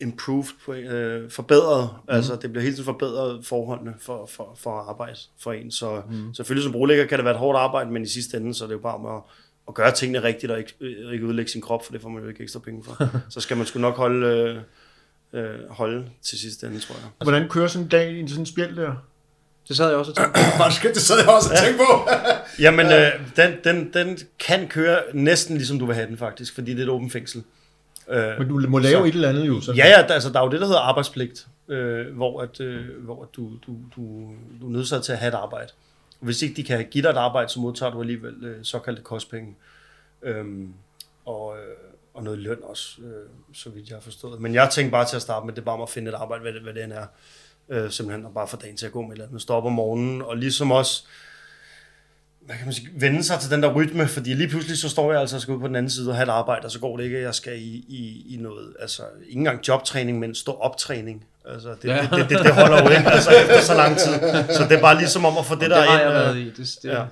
[0.00, 1.90] improved, på, øh, forbedret.
[1.92, 2.14] Mm.
[2.14, 5.70] Altså, det bliver hele tiden forbedret forholdene for, for, for at arbejde for en.
[5.70, 6.34] Så mm.
[6.34, 8.68] selvfølgelig som brolægger kan det være et hårdt arbejde, men i sidste ende, så er
[8.68, 9.22] det jo bare med at,
[9.68, 12.22] at gøre tingene rigtigt, og ikke, øh, ikke udlægge sin krop, for det får man
[12.22, 13.08] jo ikke ekstra penge for.
[13.34, 14.26] så skal man sgu nok holde,
[15.32, 17.10] øh, øh, holde til sidste ende, tror jeg.
[17.22, 18.94] Hvordan kører sådan en dag i sådan en spjæld der?
[19.68, 20.88] Det sad jeg også og tænkte på.
[20.94, 22.08] det sad jeg også og tænkte på.
[22.64, 26.70] Jamen, øh, den, den, den kan køre næsten ligesom du vil have den, faktisk, fordi
[26.70, 27.42] det er et åbent fængsel.
[28.08, 29.60] Øh, Men du må lave Så- et eller andet jo.
[29.60, 29.72] Så.
[29.72, 33.04] Ja, ja, der- altså der er jo det, der hedder arbejdspligt, øh, hvor, at, øh,
[33.04, 34.02] hvor du, du, du,
[34.60, 35.68] du er nødt til at have et arbejde.
[36.20, 39.54] Hvis ikke de kan give dig et arbejde, så modtager du alligevel øh, såkaldte kostpenge.
[40.22, 40.72] Øhm,
[41.24, 41.74] og, øh,
[42.14, 44.40] og noget løn også, øh, så vidt jeg har forstået.
[44.40, 46.14] Men jeg tænkte bare til at starte med, det er bare med at finde et
[46.14, 47.06] arbejde, hvad det, hvad det end er.
[47.70, 49.42] Øh, simpelthen, og bare få dagen til at gå med et eller andet.
[49.42, 51.02] Stå op om morgenen, og ligesom også
[52.46, 55.12] hvad kan man sige, vende sig til den der rytme, fordi lige pludselig så står
[55.12, 56.78] jeg altså og skal ud på den anden side og have et arbejde, og så
[56.80, 60.34] går det ikke, at jeg skal i, i, i noget, altså ikke engang jobtræning, men
[60.34, 61.24] stå optræning.
[61.50, 62.00] Altså, det, Ja.
[62.02, 64.12] det, det, det, det, holder jo ikke altså, efter så lang tid.
[64.54, 66.02] Så det er bare ligesom om at få det, Det, der det har ind.
[66.02, 66.44] jeg øh, været i.
[66.50, 67.02] Det, det, ja.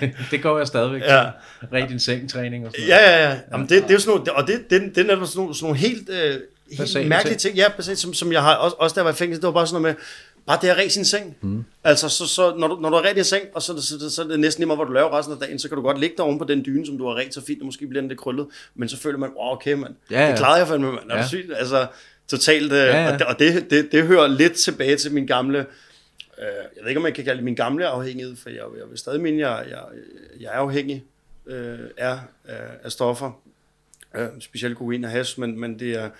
[0.00, 1.22] det, det går jeg stadigvæk Ja.
[1.60, 1.68] til.
[1.72, 3.36] Ren din seng-træning og sådan Ja, ja, ja.
[3.52, 5.54] Jamen, det, det er jo sådan nogle, og det, det, det er netop sådan nogle,
[5.54, 6.40] sådan nogle helt, øh,
[6.78, 7.40] helt mærkelige ting.
[7.40, 7.56] ting.
[7.56, 9.66] Ja, præcis, som, som jeg har, også, også jeg var i fængsel, det var bare
[9.66, 10.04] sådan noget med,
[10.46, 11.36] bare det at ræse sin seng.
[11.40, 11.64] Mm.
[11.84, 14.10] Altså, så, så, når, du, når du har ret i seng, og så, så, så,
[14.10, 16.00] så er det næsten meget, hvad du laver resten af dagen, så kan du godt
[16.00, 18.00] ligge der oven på den dyne, som du har ret så fint, og måske bliver
[18.02, 20.28] den lidt krøllet, men så føler man, wow, okay, man, Ja, ja.
[20.30, 21.10] det klarede jeg fandme, man.
[21.10, 21.22] Er Ja.
[21.22, 21.52] du sygt?
[21.56, 21.86] Altså,
[22.28, 23.12] totalt, øh, Ja, ja.
[23.12, 26.44] og, det, og det, det, det hører lidt tilbage til min gamle, øh,
[26.76, 28.98] jeg ved ikke, om man kan kalde det min gamle afhængighed, for jeg, jeg vil
[28.98, 29.78] stadig mene, jeg, jeg,
[30.40, 31.04] jeg er afhængig
[31.46, 33.40] øh, er af, af stoffer,
[34.16, 36.10] øh, specielt kokain og hash, men, men det er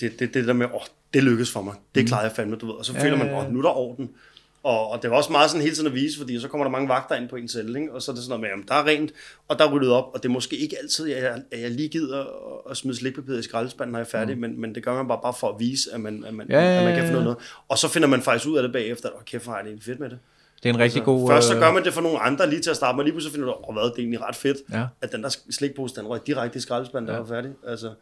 [0.00, 0.80] det, det, det der med, åh,
[1.14, 3.26] det lykkedes for mig, det klarede jeg fandme, du ved, og så Ja, føler man,
[3.26, 3.46] ja, ja.
[3.46, 4.10] åh, nu er der orden,
[4.62, 6.70] og, og det var også meget sådan hele tiden at vise, fordi så kommer der
[6.70, 7.92] mange vagter ind på en celle, ikke?
[7.92, 9.12] og så er det sådan noget med, jamen, der er rent,
[9.48, 11.70] og der er ryddet op, og det er måske ikke altid, at jeg, at jeg
[11.70, 12.26] lige gider at,
[12.70, 14.40] at smide slikpapiret i skraldespanden, når jeg er færdig, mm.
[14.40, 16.60] men, men det gør man bare, bare for at vise, at man, at man, Ja,
[16.60, 17.24] ja, at man kan ja, finde ja.
[17.24, 17.38] noget.
[17.68, 19.84] Og så finder man faktisk ud af det bagefter, og kæft, hvor jeg det egentlig
[19.84, 20.18] fedt med det.
[20.62, 21.30] Det er en rigtig god...
[21.30, 23.12] Først så øh, gør man det for nogle andre lige til at starte med, lige
[23.12, 24.84] pludselig finder du, åh, hvad, det er egentlig ret fedt, Ja.
[25.00, 27.50] at den der slikpose, den røg direkte i skraldespanden, der var færdig.
[27.66, 27.92] Altså,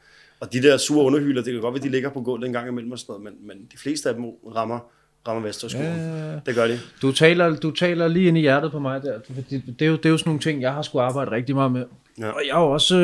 [0.41, 2.69] og de der sure underhylder, det kan godt være, de ligger på gulvet en gang
[2.69, 4.25] imellem og sådan noget, men, men de fleste af dem
[4.57, 4.79] rammer,
[5.29, 5.89] rammer Vesterskolen.
[5.89, 6.39] Ja, ja.
[6.47, 6.79] Det gør de.
[7.03, 9.19] Du taler, du taler lige ind i hjertet på mig der.
[9.19, 11.31] Det, det, det, er, jo, det er jo sådan nogle ting, jeg har skulle arbejde
[11.31, 11.85] rigtig meget med.
[12.19, 12.29] Ja.
[12.29, 12.97] Og jeg er jo også,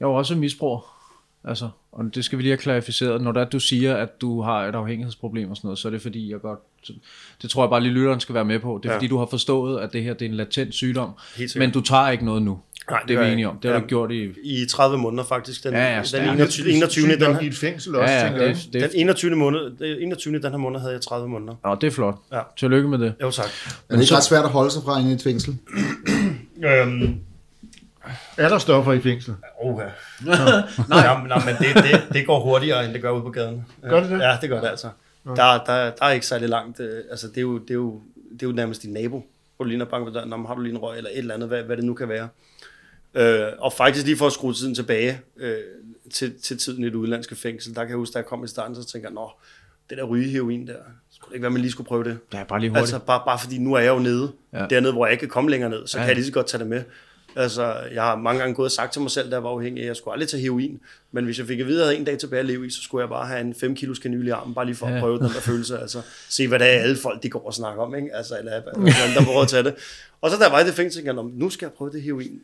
[0.00, 0.92] jeg er jo også misbruger.
[1.44, 3.22] Altså, og det skal vi lige have klarificeret.
[3.22, 5.90] Når er, at du siger, at du har et afhængighedsproblem og sådan noget, så er
[5.92, 6.58] det fordi, jeg godt...
[7.42, 8.80] Det tror jeg bare lige, lytteren skal være med på.
[8.82, 8.96] Det er Ja.
[8.98, 11.10] fordi, du har forstået, at det her det er en latent sygdom.
[11.56, 12.60] Men du tager ikke noget nu.
[12.90, 13.58] Nej, det det er vi enige om.
[13.58, 13.82] Det har Ja.
[13.82, 14.24] du gjort i...
[14.44, 15.64] I 30 måneder faktisk.
[15.64, 16.30] Den, Ja, ja, den stærkt.
[16.32, 16.68] 21.
[16.70, 17.06] 21.
[17.16, 18.54] Den, her- i et fængsel også, Ja, ja, tænker jeg.
[18.56, 19.36] det, det, den 21.
[19.36, 20.38] måned, det 21.
[20.38, 21.54] den her måned havde jeg 30 måneder.
[21.64, 22.14] Nå, det er flot.
[22.32, 22.40] Ja.
[22.56, 23.14] Tillykke med det.
[23.22, 23.46] Jo, tak.
[23.88, 25.56] Men det er ret svært at holde sig fra inde i et fængsel.
[26.64, 27.20] Øhm,
[28.36, 29.34] Er der stoffer i fængsel?
[29.60, 29.82] Oha.
[30.26, 30.34] nej,
[30.88, 33.66] nej, nej, men det, det, det går hurtigere, end det gør ude på gaden.
[33.90, 34.18] Gør det det?
[34.20, 34.88] Ja, det gør det altså.
[35.26, 36.80] Der, der, der er ikke særlig langt.
[36.80, 38.00] øh, Altså, det er jo, det er jo,
[38.32, 39.26] det er jo nærmest din nabo.
[39.56, 41.10] Hvor du lige når banker på døren, "Nå, men har du lige en røg, eller
[41.10, 42.28] et eller andet, hvad, hvad det nu kan være.
[43.14, 45.54] Øh, og faktisk lige for at skrue tiden tilbage øh,
[46.12, 48.48] til, til tiden i det udlandske fængsel, der kan jeg huske, da jeg kom i
[48.48, 49.30] starten, så tænker jeg, nå,
[49.90, 50.74] det der rygeheroin der,
[51.10, 52.18] skulle det ikke være, man lige skulle prøve det?
[52.32, 52.82] Ja, bare lige hurtigt.
[52.94, 54.60] Altså bare, bare fordi nu er jeg jo nede, Ja.
[54.62, 54.66] ja.
[54.66, 56.02] dernede, hvor jeg ikke kan komme længere ned, så Ja.
[56.02, 56.06] ja.
[56.06, 56.82] kan jeg lige så godt tage det med.
[57.36, 59.80] Altså, jeg har mange gange gået og sagt til mig selv, da jeg var afhængig,
[59.82, 60.80] at jeg skulle aldrig tage heroin.
[61.12, 62.70] Men hvis jeg fik at vide, at jeg havde en dag tilbage at leve i,
[62.70, 64.94] så skulle jeg bare have en 5 kilos kanyl i armen, bare lige for at
[64.94, 65.00] Ja.
[65.00, 65.78] prøve den der følelse.
[65.78, 68.14] Altså, se hvad det er, alle folk de går og snakker om, ikke?
[68.16, 69.74] Altså, eller hvordan der prøver at tage det.
[70.20, 72.02] Og så jeg var i det fængsel, tænkte jeg, "Nå, nu skal jeg prøve det
[72.02, 72.40] heroin.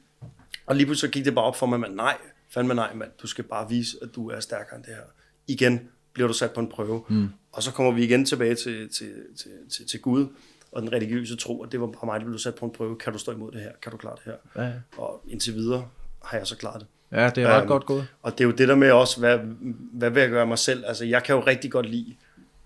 [0.68, 2.16] Og lige pludselig gik det bare op for mig, at nej,
[2.48, 3.10] fandme nej, mand.
[3.22, 5.02] Du skal bare vise, at du er stærkere end det her.
[5.46, 7.04] Igen bliver du sat på en prøve.
[7.08, 7.28] Mm.
[7.52, 10.26] Og så kommer vi igen tilbage til, til, til, til, til Gud
[10.72, 12.96] og den religiøse tro, og det var bare mig, der blev sat på en prøve.
[12.98, 13.72] Kan du stå imod det her?
[13.82, 14.64] Kan du klare det her?
[14.64, 14.72] Ja.
[14.96, 15.88] Og indtil videre
[16.24, 16.88] har jeg så klaret det.
[17.18, 18.06] Ja, det er ret Øhm, godt gået.
[18.22, 19.38] Og det er jo det der med også, hvad,
[19.92, 20.84] hvad vil jeg gøre mig selv?
[20.86, 22.16] Altså, jeg kan jo rigtig godt lide,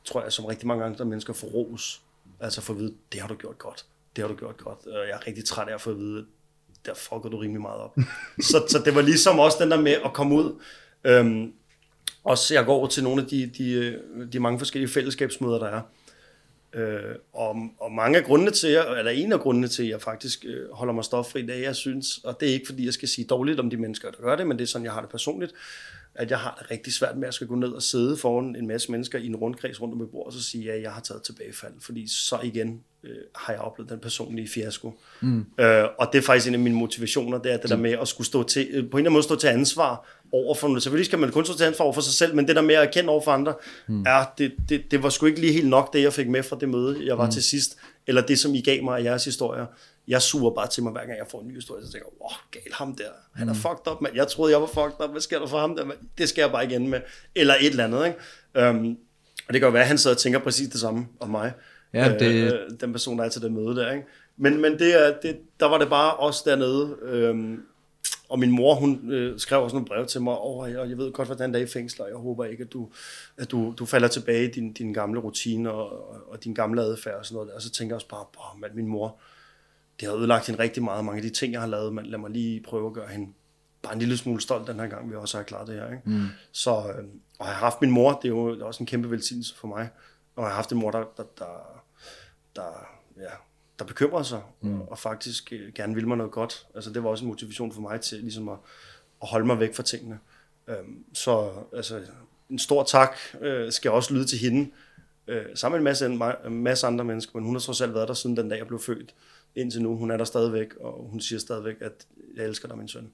[0.05, 2.03] tror jeg, som rigtig mange andre mennesker, få ros.
[2.41, 3.87] Altså få at vide, det har du gjort godt.
[4.17, 4.87] Det har du gjort godt.
[4.87, 6.27] Og jeg er rigtig træt af at få at vide,
[6.87, 7.97] der fucker du rimelig meget op.
[8.51, 10.61] så, så det var ligesom også den der med at komme ud.
[11.05, 11.53] Øhm,
[12.25, 15.66] også jeg går over til nogle af de, de, øh, de mange forskellige fællesskabsmøder, der
[15.66, 15.81] er.
[16.75, 20.45] Øh, og, og mange af grundene til, eller en af grundene til, at jeg faktisk
[20.49, 23.09] øh, holder mig stoffri, det er, jeg synes, og det er ikke fordi, jeg skal
[23.09, 25.11] sige dårligt om de mennesker, der gør det, men det er sådan, jeg har det
[25.11, 25.53] personligt,
[26.14, 28.66] at jeg har det rigtig svært med at skal gå ned og sidde foran en
[28.66, 31.01] masse mennesker i en rundkreds rundt om et bord, og så sige, at jeg har
[31.01, 34.98] taget tilbagefald, fordi så igen øh, har jeg oplevet den personlige fiasko.
[35.20, 35.46] Mm.
[35.59, 38.09] Øh, og det er faktisk en af mine motivationer, det er det der med at
[38.09, 40.83] skulle stå til, øh, på en eller anden måde stå til ansvar over for noget.
[40.83, 42.75] Selvfølgelig skal man kun stå til ansvar over for sig selv, men det der med
[42.75, 43.55] at erkende over for andre,
[43.87, 44.05] mm.
[44.07, 46.57] er, det, det, det var sgu ikke lige helt nok, det jeg fik med fra
[46.61, 47.33] det møde, jeg var mm.
[47.33, 49.66] til sidst, eller det, som I gav mig af jeres historier,
[50.09, 52.21] jeg suger bare til mig, hver gang jeg får en ny historie, så tænker jeg,
[52.21, 54.15] wow, gal ham der, han er fucked up, mand.
[54.15, 55.99] Jeg troede, jeg var fucked up, hvad sker der for ham der, mand?
[56.19, 57.01] Det skal jeg bare igen med.
[57.35, 58.69] Eller et eller andet, ikke?
[58.71, 58.99] Um,
[59.49, 61.53] og det kan jo være, at han sidder og tænker præcis det samme om mig.
[61.93, 64.07] Ja, det- Øh, den person, der er til det møde der, ikke?
[64.37, 67.62] Men, men det, er- det, der var det bare os dernede, øhm,
[68.29, 71.12] og min mor, hun øh, skrev også nogle brev til mig, og jeg, jeg ved
[71.12, 72.88] godt, hvordan det er i fængsler, jeg håber ikke, at du,
[73.38, 76.83] at du, du falder tilbage i din, din gamle rutine og, og, og din gamle
[76.83, 77.51] adfærd og sådan noget.
[77.53, 79.17] Og så tænker jeg også bare, boah, man, min mor,
[80.03, 82.19] det har ødelagt hende rigtig meget, mange af de ting, jeg har lavet, men lad
[82.19, 83.33] mig lige prøve at gøre hende
[83.83, 85.87] bare en lille smule stolt den her gang, vi også har klaret det her.
[85.87, 86.03] Ikke?
[86.05, 86.27] Mm.
[86.53, 87.05] Så, øh,
[87.38, 89.88] og jeg har haft min mor, det er jo også en kæmpe velsignelse for mig,
[90.37, 91.83] og jeg har haft en mor, der, der, der,
[92.57, 92.87] der,
[93.17, 93.31] ja,
[93.79, 94.81] der bekymrer sig, mm.
[94.81, 96.67] og, og faktisk øh, gerne vil mig noget godt.
[96.75, 98.59] Altså det var også en motivation for mig til ligesom at,
[99.23, 100.19] at holde mig væk fra tingene.
[100.69, 102.01] Øhm, så altså,
[102.51, 104.71] en stor tak øh, skal også lyde til hende,
[105.27, 108.09] øh, sammen med en masse, en masse andre mennesker, men hun har trods alt været
[108.09, 109.15] der siden den dag, jeg blev født
[109.57, 109.97] indtil nu.
[109.97, 111.93] Hun er der stadigvæk, og hun siger stadigvæk, at
[112.37, 113.09] jeg elsker dig, min søn.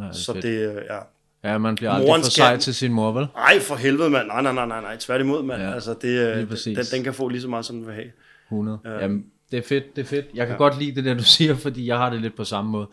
[0.00, 0.42] Er Så fedt.
[0.44, 0.98] det, øh, ja.
[1.44, 3.26] Ja, man bliver aldrig Moren for skal- sej til sin mor, vel?
[3.36, 4.26] Ej, for helvede, mand.
[4.26, 4.96] Nej, nej, nej, nej, nej.
[4.96, 5.62] Tværtimod, mand.
[5.62, 8.06] Ja, altså, det, øh, den, den kan få lige så meget, som den vil have.
[8.48, 8.78] 100.
[8.84, 8.98] Ja.
[8.98, 10.26] Jamen, det er fedt, det er fedt.
[10.34, 10.58] Jeg kan ja.
[10.58, 12.86] godt lide det der, du siger, fordi jeg har det lidt på samme måde.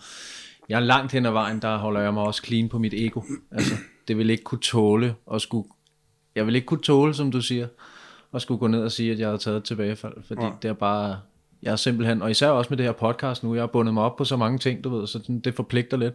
[0.70, 3.22] Jeg er langt hen ad vejen, der holder jeg mig også clean på mit ego.
[3.52, 3.74] Altså,
[4.08, 5.68] det vil ikke kunne tåle at skulle...
[6.36, 7.68] Jeg vil ikke kunne tåle, som du siger,
[8.34, 10.52] at skulle gå ned og sige, at jeg havde taget et tilbagefald, fordi ja.
[10.62, 11.20] det er bare...
[11.64, 14.04] Jeg er simpelthen, og især også med det her podcast nu, jeg har bundet mig
[14.04, 16.14] op på så mange ting, du ved, så det forpligter lidt.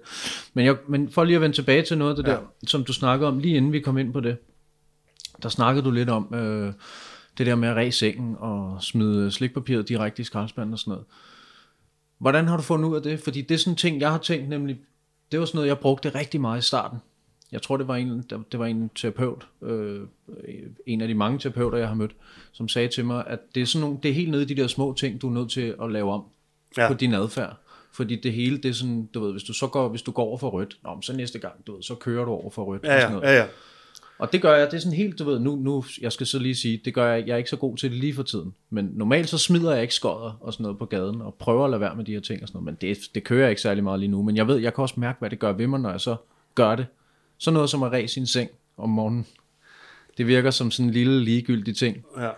[0.54, 2.36] Men, jeg, men for lige at vende tilbage til noget af det ja.
[2.36, 4.36] der, som du snakkede om, lige inden vi kom ind på det,
[5.42, 6.72] der snakkede du lidt om øh,
[7.38, 11.04] det der med at ræse sengen og smide slikpapiret direkte i skraldespanden og sådan noget.
[12.18, 13.20] Hvordan har du fundet ud af det?
[13.20, 14.78] Fordi det er sådan en ting, jeg har tænkt nemlig,
[15.32, 16.98] det var sådan noget, jeg brugte rigtig meget i starten.
[17.54, 20.00] Jeg tror, det var en, der- det var en terapeut, øh,
[20.86, 22.12] en af de mange terapeuter, jeg har mødt,
[22.52, 24.54] som sagde til mig, at det er, sådan nogle, det er helt nede i de
[24.54, 26.22] der små ting, du er nødt til at lave om
[26.76, 26.88] ja.
[26.88, 27.56] På din adfærd.
[27.92, 30.22] Fordi det hele, det er sådan, du ved, hvis du så går, hvis du går
[30.24, 32.82] over for rødt, nå, så næste gang, du ved, så kører du over for rødt.
[32.82, 33.34] og Ja, sådan ja, noget.
[33.34, 33.46] ja, ja.
[34.18, 36.38] Og det gør jeg, det er sådan helt, du ved, nu, nu, jeg skal så
[36.38, 38.54] lige sige, det gør jeg, jeg er ikke så god til det lige for tiden.
[38.70, 41.70] Men normalt så smider jeg ikke skodder og sådan noget på gaden, og prøver at
[41.70, 43.62] lade være med de her ting og sådan noget, men det, det kører jeg ikke
[43.62, 44.22] særlig meget lige nu.
[44.22, 46.16] Men jeg ved, jeg kan også mærke, hvad det gør ved mig, når jeg så
[46.54, 46.86] gør det.
[47.38, 49.26] Så noget som at ræse sin seng om morgenen.
[50.18, 52.04] Det virker som sådan en lille ligegyldig ting.
[52.18, 52.30] Ja.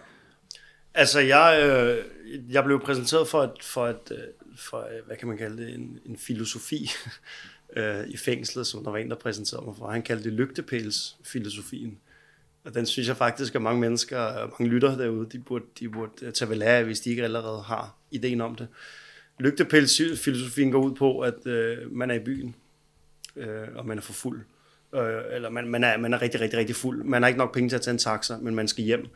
[0.94, 2.04] Altså, jeg, øh,
[2.52, 4.18] jeg blev præsenteret for et, for et, øh,
[4.56, 6.90] for, øh, hvad kan man kalde det, en, en filosofi
[7.76, 9.90] øh, i fængslet, som der var en, der præsenterede mig for.
[9.90, 11.98] Han kaldte det lygtepælsfilosofien.
[12.64, 16.12] Og den synes jeg faktisk, at mange mennesker, mange lyttere derude, de burde, de burde
[16.22, 18.68] øh, tage vel lære af, hvis de ikke allerede har ideen om det.
[19.40, 22.54] Lygtepælsfilosofien går ud på, at øh, man er i byen,
[23.36, 24.44] øh, og man er for fuld.
[24.96, 27.04] Øh, eller man, man, er, man er rigtig, rigtig, rigtig fuld.
[27.04, 29.06] Man har ikke nok penge til at tage en taxa, men man skal hjem.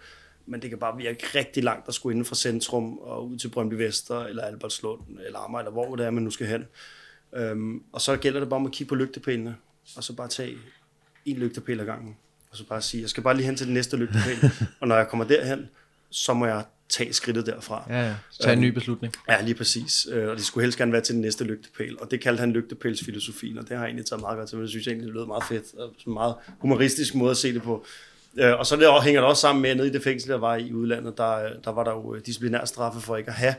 [0.46, 3.48] Men det kan bare virke rigtig langt at skulle inden fra centrum og ud til
[3.48, 6.64] Brøndby Vester, eller Albertslund, eller Amager, eller hvor det er, man nu skal hen.
[7.32, 9.56] Øhm, og så gælder det bare om at kigge på lygtepælene,
[9.96, 10.56] og så bare tage
[11.24, 12.16] en lygtepæl ad gangen.
[12.50, 14.96] Og så bare sige, jeg skal bare lige hen til den næste lygtepæl, og når
[14.96, 15.68] jeg kommer derhen,
[16.10, 17.86] så må jeg tage skridtet derfra.
[17.88, 18.14] Ja, ja.
[18.40, 19.14] Tag en ny beslutning.
[19.28, 20.06] Ja, lige præcis.
[20.12, 21.96] Øh, Og det skulle helst gerne være til den næste lygtepæl.
[22.00, 24.62] Og det kaldte han lygtepælsfilosofien, og det har jeg egentlig taget meget godt til, men
[24.62, 25.64] det synes jeg egentlig det lød meget fedt.
[25.78, 27.84] Og en meget humoristisk måde at se det på.
[28.36, 30.30] Øh, Og så det også, hænger det også sammen med, at nede i det fængsel,
[30.30, 33.34] der var i udlandet, der, der var der jo øh, disciplinær straffe for ikke at
[33.36, 33.54] have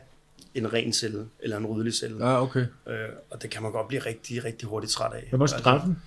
[0.55, 2.27] en ren celle, eller en ryddelig celle.
[2.27, 2.65] Ja, okay.
[2.87, 2.95] Øh,
[3.29, 5.25] og det kan man godt blive rigtig, rigtig hurtigt træt af.
[5.29, 5.97] Hvad var straffen?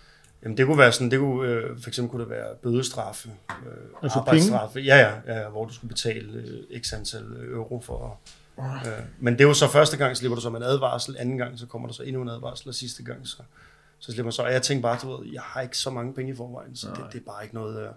[0.45, 3.73] Jamen det kunne være sådan, det kunne, øh, for eksempel kunne det være bødestraffe, øh,
[4.03, 8.19] Altså arbejdsstraffe, ja, ja, ja, hvor du skulle betale øh, x antal euro for.
[8.59, 8.65] Øh,
[9.19, 11.59] men det er jo så første gang, slipper du så med en advarsel, anden gang,
[11.59, 13.37] så kommer der så endnu en advarsel, og sidste gang, så,
[13.99, 14.43] så slipper man så.
[14.43, 16.87] Og jeg tænkte bare, du ved, jeg har ikke så mange penge i forvejen, så
[16.87, 17.83] det, det er bare ikke noget...
[17.83, 17.89] Øh,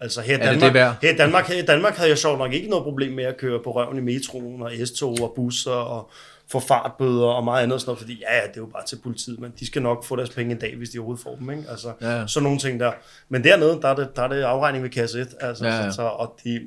[0.00, 0.96] altså her i, det Danmark, det værd?
[1.02, 3.36] her, i Danmark, her i Danmark havde jeg sjovt nok ikke noget problem med at
[3.36, 6.10] køre på røven i metroen og S-tog og busser og
[6.48, 8.98] få fartbøder og meget andet sådan noget, fordi ja, ja, det er jo bare til
[9.02, 11.50] politiet, men de skal nok få deres penge en dag, hvis de overhovedet får dem,
[11.50, 11.64] ikke?
[11.70, 12.92] Altså, Ja, sådan nogle ting der.
[13.28, 15.90] Men dernede, der er det, der er det afregning ved kasse 1, altså, Ja, ja.
[15.92, 16.60] Så, og de,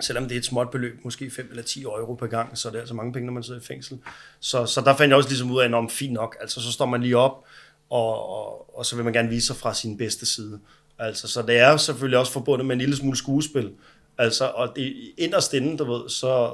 [0.00, 2.72] selvom det er et småt beløb, måske 5 eller 10 euro per gang, så er
[2.72, 3.98] det altså mange penge, når man sidder i fængsel.
[4.40, 6.86] Så, så der fandt jeg også ligesom ud af, om fint nok, altså så står
[6.86, 7.44] man lige op,
[7.90, 10.60] og, og, og så vil man gerne vise sig fra sin bedste side.
[10.98, 13.72] Altså, så det er selvfølgelig også forbundet med en lille smule skuespil.
[14.18, 16.52] Altså, og det inderst inde, du ved, så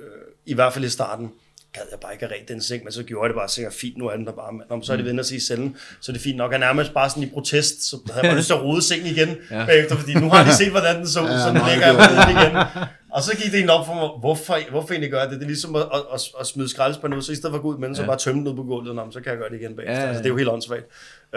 [0.00, 0.06] øh,
[0.46, 1.32] i hvert fald i starten,
[1.78, 3.72] gad jeg bare ikke have ret den seng, men så gjorde jeg det bare sikkert
[3.74, 6.12] fint, nu er den der bare, om så er det vendt sig i cellen, så
[6.12, 8.46] er det fint nok, og nærmest bare sådan i protest, så havde jeg bare lyst
[8.46, 9.58] til at rode sengen igen, Ja.
[9.60, 9.66] ja.
[9.66, 12.02] bagefter, fordi nu har de set, hvordan den så ud, så nu ligger jeg på
[12.14, 12.84] den igen.
[13.12, 15.36] Og så gik det egentlig op for mig, hvorfor, hvorfor egentlig gør jeg det?
[15.38, 17.62] Det er ligesom at, at, at, at smide skraldespanden ud, så i stedet for at
[17.62, 18.06] gå ud med den, så Ja.
[18.08, 19.92] bare tømme den ud på gulvet, men så kan jeg gøre det igen bagefter.
[19.94, 20.08] Ja, ja, ja.
[20.08, 20.84] Altså, det er jo helt åndssvagt.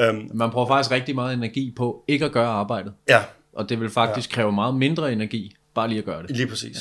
[0.10, 2.94] Um, Man bruger faktisk rigtig meget energi på ikke at gøre arbejdet.
[3.10, 3.20] ja,
[3.54, 4.36] Og det vil faktisk ja.
[4.36, 6.32] kræve meget mindre energi, bare lige at gøre det.
[6.38, 6.78] lige præcis.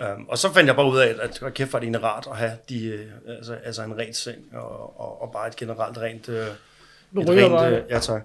[0.00, 2.28] Um, og så fandt jeg bare ud af, at, at kæft var det egentlig rart
[2.30, 5.98] at have de, øh, altså, altså en ren seng og, og, og bare et generelt
[5.98, 7.72] rent, øh, et rent dig.
[7.72, 8.22] øh, ja, tak.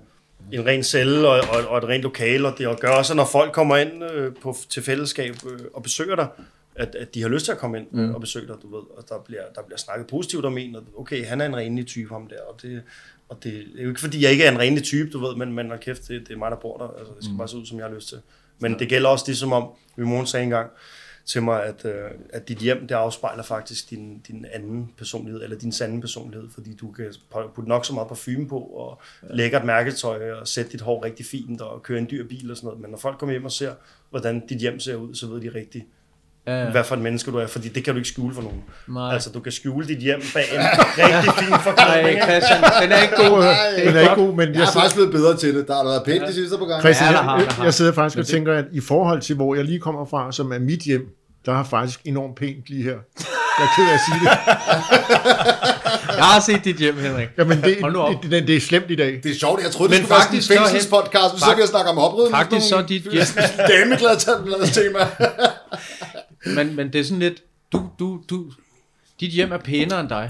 [0.52, 3.26] en ren celle og, og, og et rent lokale, og det gør også, at når
[3.26, 6.28] folk kommer ind øh, på, til fællesskab øh, og besøger dig,
[6.76, 8.16] at, at de har lyst til at komme ind mm.
[8.16, 10.84] og besøge dig, du ved, og der bliver, der bliver snakket positivt om en, og
[10.98, 12.84] okay, han er en renlig type, ham der, og det,
[13.30, 15.54] og det er jo ikke fordi, jeg ikke er en renlig type, du ved, men,
[15.54, 17.38] men hold kæft, det, det er mig, der bor der, altså, det skal mm.
[17.38, 18.18] bare se ud, som jeg har lyst til.
[18.60, 20.70] Men det gælder også det, som om, min mor sagde engang
[21.26, 25.58] til mig, at, øh, at dit hjem, det afspejler faktisk din, din anden personlighed, eller
[25.58, 27.14] din sande personlighed, fordi du kan
[27.56, 29.36] putte nok så meget parfume på, og ja.
[29.36, 32.68] lækkert mærketøj, og sætte dit hår rigtig fint, og køre en dyr bil og sådan
[32.68, 33.74] noget, men når folk kommer hjem og ser,
[34.10, 35.86] hvordan dit hjem ser ud, så ved de rigtigt,
[36.48, 36.70] Ja, ja.
[36.72, 38.64] hvad for et menneske du er, fordi det kan du ikke skjule for nogen.
[38.88, 39.14] Nej.
[39.14, 40.60] Altså, du kan skjule dit hjem bag en
[40.98, 42.18] rigtig fin forklædning.
[42.20, 42.30] Nej?
[42.30, 43.44] Christian, den er ikke god.
[43.86, 45.68] Den er ikke god, men Jeg jeg, er sidder, faktisk blevet bedre til det.
[45.68, 46.82] Der har været pænt de sidste par gange.
[46.82, 47.64] Christian, Ja, der har, jeg, der har.
[47.64, 50.52] jeg sidder faktisk og tænker, at i forhold til, hvor jeg lige kommer fra, som
[50.52, 51.02] er mit hjem,
[51.46, 52.98] der har faktisk enormt pænt lige her.
[53.60, 54.30] Jeg er ked af at sige det.
[56.18, 57.28] Jeg har set dit hjem, Henrik.
[57.38, 58.24] Jamen, det, Hold nu op.
[58.24, 59.20] det, det, det er slemt i dag.
[59.24, 61.40] Det er sjovt, jeg troede, det Men skulle være sådan en faktisk så- fængselspodcast, men
[61.40, 62.36] så kan jeg snakke om oprydning.
[62.36, 63.26] Faktisk så dit hjem,
[63.70, 64.18] Dameglad
[64.74, 65.00] tema.
[66.46, 68.46] men, men det er sådan lidt, du, du, du,
[69.20, 70.30] dit hjem er pænere end dig.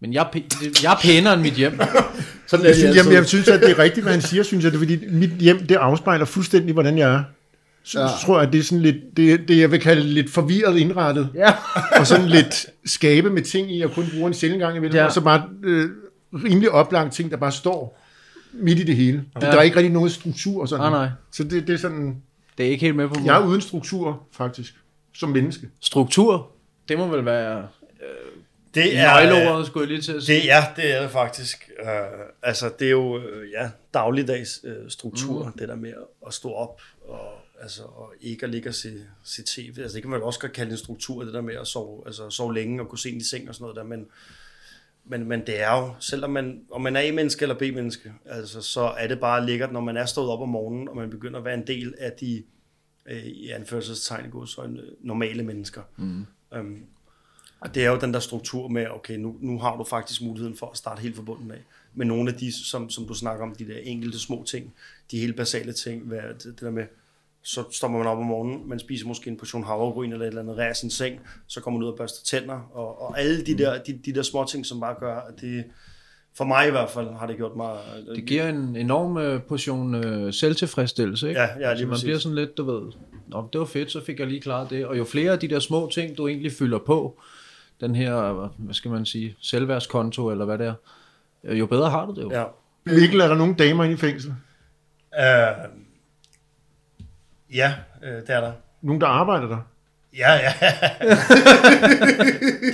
[0.00, 0.40] Men jeg, er
[0.82, 1.80] jeg er pænere end mit hjem.
[2.46, 4.72] Sådan Jeg synes, jamen, jeg synes, at det er rigtigt, hvad han siger, synes jeg.
[4.72, 7.22] Det er, fordi mit hjem, det afspejler fuldstændig, hvordan jeg er.
[7.84, 8.06] Så, Ja.
[8.24, 11.28] tror jeg, at det er sådan lidt, det, det jeg vil kalde lidt forvirret indrettet.
[11.34, 11.52] Ja.
[12.00, 14.96] og sådan lidt skabe med ting i, og kun bruge en sjældent gang imellem.
[14.96, 15.04] Ja.
[15.04, 15.90] Og så bare øh,
[16.34, 18.00] rimelig oplagt ting, der bare står
[18.52, 19.24] midt i det hele.
[19.42, 19.46] Ja.
[19.46, 20.92] Der er ikke rigtig noget struktur og sådan.
[20.92, 21.08] Nej, nej.
[21.32, 22.16] Så det, det er sådan,
[22.58, 23.48] Det er ikke helt med på jeg er mig.
[23.48, 24.74] uden struktur, faktisk,
[25.18, 25.68] som menneske.
[25.80, 26.50] Struktur,
[26.88, 27.68] det må vel være
[28.74, 30.40] Det er, nøgleordet, skulle jeg lige til at sige.
[30.40, 31.70] Det, ja, det er det faktisk.
[31.82, 31.88] Uh,
[32.42, 35.52] altså, det er jo øh, ja, dagligdags uh, struktur, mm.
[35.58, 35.92] det der med
[36.26, 38.92] at- stå op og, altså, og ikke at ligge og se,
[39.24, 39.78] se tv.
[39.78, 42.02] Altså, det kan man jo også godt kalde en struktur, det der med at sove,
[42.06, 44.06] altså, sove længe og gå sent i seng og sådan noget der, men,
[45.04, 48.80] men, men det er jo, selvom man, om man er A-menneske eller B-menneske, altså, så
[48.80, 51.44] er det bare lækkert, når man er stået op om morgenen, og man begynder at
[51.44, 52.42] være en del af de,
[53.08, 55.82] øh, i anførselstegn i godsøjne, normale mennesker.
[55.96, 56.26] Mm.
[56.58, 56.84] Um,
[57.60, 60.56] og det er jo den der struktur med, okay, nu, nu har du faktisk muligheden
[60.56, 61.64] for at starte helt fra bunden af.
[61.94, 64.74] Men nogle af de, som, som du snakker om, de der enkelte små ting,
[65.10, 66.86] de helt basale ting, hvad, det, det der med,
[67.42, 70.42] så står man op om morgenen, man spiser måske en portion havregryn eller et eller
[70.42, 73.58] andet, rærer sin seng, så kommer man ud og børster tænder, og, og alle de
[73.58, 75.64] der, de, de der små ting, som bare gør, at det,
[76.38, 77.76] for mig i hvert fald, har det gjort mig...
[78.14, 81.40] Det giver en enorm øh, portion øh, selvtilfredsstillelse, ikke?
[81.40, 82.04] Ja, ja, lige altså, man præcis.
[82.04, 82.92] bliver sådan lidt, du ved,
[83.28, 84.86] Nå, det var fedt, så fik jeg lige klaret det.
[84.86, 87.20] Og jo flere af de der små ting, du egentlig fylder på,
[87.80, 90.74] den her, hvad skal man sige, selvværdskonto, eller hvad det er,
[91.44, 92.30] øh, jo bedre har du det jo.
[92.32, 92.44] Ja.
[92.84, 94.30] Mikkel, er der nogle damer inde i fængsel?
[94.30, 94.36] Uh,
[97.54, 98.52] ja, øh, det er der.
[98.82, 99.58] Nogen, der arbejder der?
[100.18, 100.52] Ja, ja.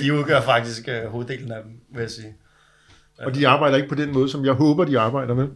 [0.01, 2.35] de udgør faktisk hoveddelen af dem, vil jeg sige.
[3.19, 5.47] Og de arbejder ikke på den måde, som jeg håber, de arbejder med.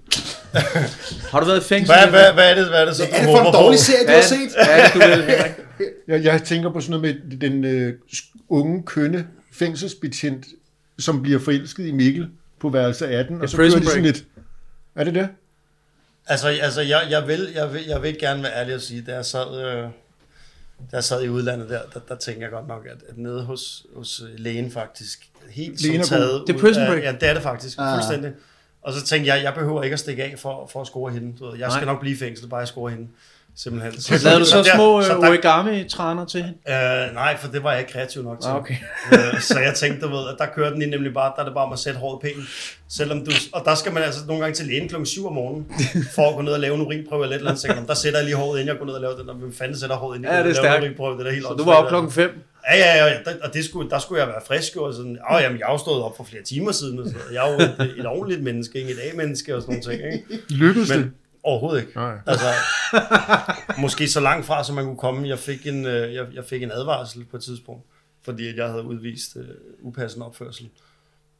[1.32, 1.96] Har du været i fængsel?
[1.96, 3.80] Hvad, hvad, hvad, er det, hvad er det så, Hvad er det for en dårlig
[3.80, 4.50] serie, du har set?
[4.66, 5.52] hvad er det, du Henrik?
[6.08, 7.94] Jeg, jeg tænker på sådan noget med den øh,
[8.50, 10.46] unge, kønne fængselsbetjent,
[11.00, 12.28] som bliver forelsket i Mikkel
[12.60, 14.24] på værelse 18, og så kører Prison de sådan lidt...
[14.96, 15.30] Er det det?
[16.28, 19.16] Altså, altså jeg, jeg, vil, jeg, vil, jeg vil gerne være ærlig og sige, da
[19.16, 19.90] jeg sad, øh,
[20.92, 23.44] da jeg sad i udlandet der, der, der tænker jeg godt nok, at, at nede
[23.44, 27.04] hos, hos øh, lægen faktisk, helt Lægen som taget Det er Prison af- Break.
[27.04, 27.96] Ja, det er det faktisk, Ah.
[27.98, 28.32] fuldstændig.
[28.82, 31.38] Og så tænkte jeg, jeg behøver ikke at stikke af for, for at score hende.
[31.40, 31.94] Du ved, Jeg skal Nej.
[31.94, 33.08] nok blive i fængsel, bare jeg score hende.
[33.58, 34.20] Simpelthen.
[34.24, 36.58] Lavede du så der- små så øh, der- origami-træner til hende?
[37.08, 38.50] Øh, nej, for det var jeg ikke kreativ nok til.
[38.50, 38.76] Ah, okay.
[39.14, 41.46] øh, så jeg tænkte, du ved, at der kører den i nemlig bare, der er
[41.46, 42.36] det bare om at sætte håret pænt.
[42.90, 45.66] Selvom du, og der skal man altså nogle gange til lægen klokken 7 om morgenen,
[46.16, 47.62] for at gå ned og lave en urinprøve eller et eller andet.
[47.62, 49.28] Så tænker jeg, der sætter jeg lige håret, inden jeg går ned og laver den.
[49.28, 49.34] der.
[49.34, 51.18] Hvem fanden sætter håret, inden jeg Ja, det er og laver en urinprøve?
[51.20, 51.90] Det er helt Så du var op altså.
[51.90, 52.30] klokken 5?
[52.74, 53.14] Ja, ja, ja.
[53.44, 56.04] Og det skulle, der skulle jeg være frisk, og sådan, åh, jamen, jeg er stået
[56.04, 57.18] op for flere timer siden, og noget.
[57.34, 60.44] Jeg er jo et, et ordentligt menneske, ikke et A-menneske og sådan nogle ting, ikke?
[60.50, 61.12] Lykkedes det?
[61.44, 61.96] Overhovedet ikke.
[61.96, 62.20] Nej.
[62.26, 62.46] Altså,
[63.78, 65.28] måske så langt fra, som man kunne komme.
[65.28, 67.86] Jeg fik en, øh, jeg, jeg fik en advarsel på et tidspunkt,
[68.22, 69.48] fordi jeg havde udvist øh,
[69.80, 70.70] upassende opførsel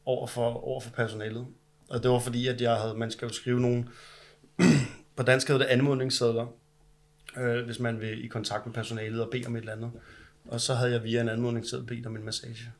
[0.04, 1.46] over for, over for personalet.
[1.88, 3.84] Og det var fordi, at jeg havde, man skal jo skrive nogle,
[5.16, 6.46] på dansk hedder det anmodningssedler,
[7.36, 9.90] øh, hvis man vil i kontakt med personalet og bede om et eller andet.
[10.44, 12.72] Og så havde jeg via en anmodningsseddel bedt om en massage.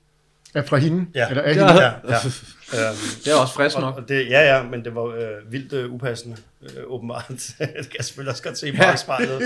[0.55, 1.07] Er fra hende?
[1.15, 1.29] Ja.
[1.29, 1.67] Eller er Ja.
[1.67, 1.83] hende?
[1.83, 2.89] Ja, ja.
[2.89, 3.97] øhm, Det er også frisk nok.
[3.97, 7.25] og det, ja, ja, men det var øh, vildt øh, upassende, øh, åbenbart.
[7.29, 9.41] det kan jeg selvfølgelig også godt se på spejlet.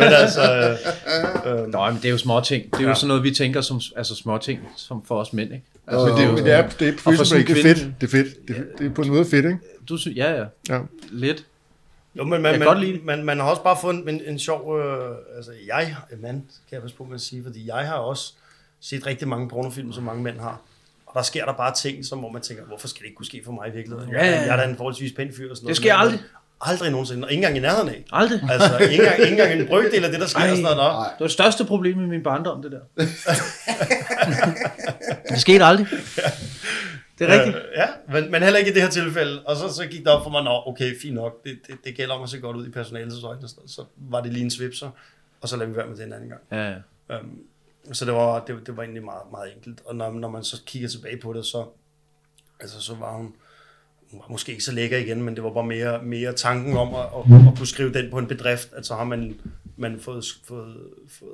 [0.00, 0.42] men altså,
[1.46, 2.64] øh, øh, Nå, men det er jo små ting.
[2.64, 2.94] Det er jo Ja.
[2.94, 5.64] sådan noget, vi tænker som altså små ting som for os mænd, ikke?
[5.86, 8.00] Altså, Men det, men det er, det er, prison break, det er fedt.
[8.00, 8.48] Det er fedt.
[8.48, 9.58] Det er, det er på en måde fedt, ikke?
[9.88, 10.80] Du synes, ja, ja, Ja.
[11.10, 11.44] lidt.
[12.18, 14.20] Jo, men man, kan godt lide man, man, man har også bare fået en, en,
[14.26, 14.78] en sjov...
[14.80, 15.96] Øh, altså, jeg...
[16.22, 18.32] Man, kan jeg passe på med at sige, fordi jeg har også
[18.90, 20.60] set rigtig mange pornofilm, som mange mænd har.
[21.06, 23.26] Og der sker der bare ting, som hvor man tænker, hvorfor skal det ikke kunne
[23.26, 24.10] ske for mig i virkeligheden?
[24.12, 24.40] Ja, ja, ja.
[24.40, 25.76] Jeg er da en forholdsvis pæn fyr og sådan noget.
[25.76, 26.20] sker men- aldrig.
[26.60, 27.24] Aldrig nogensinde.
[27.26, 28.04] Og ikke engang i nærheden af.
[28.12, 28.40] Aldrig.
[28.50, 30.40] Altså, ikke engang, ikke engang en brøkdel af det, der sker.
[30.40, 30.50] Ej.
[30.50, 30.76] og sådan noget.
[30.76, 30.82] Nå.
[31.04, 32.80] Det var det største problem i min barndom, det der.
[35.30, 35.86] det skete aldrig.
[37.18, 37.56] Det er rigtigt.
[37.56, 39.42] Øh, ja, men, men heller ikke i det her tilfælde.
[39.46, 41.44] Og så, så gik det op for mig, nå, okay, fint nok.
[41.44, 43.48] Det, det, det gælder om at se godt ud i personalets øjne.
[43.48, 44.90] Så var det lige en svipser,
[45.40, 46.40] og så lader vi være med det en anden gang.
[46.52, 47.18] Ja, ja.
[47.20, 47.38] Um,
[47.92, 49.80] så det var, det, det var egentlig meget, meget enkelt.
[49.84, 51.64] Og når, når man så kigger tilbage på det, så,
[52.60, 53.32] altså, så var hun,
[54.10, 56.94] hun var måske ikke så lækker igen, men det var bare mere, mere tanken om
[56.94, 59.34] at, at, at kunne skrive den på en bedrift, at så har man,
[59.76, 60.76] man fået, fået,
[61.08, 61.30] fået,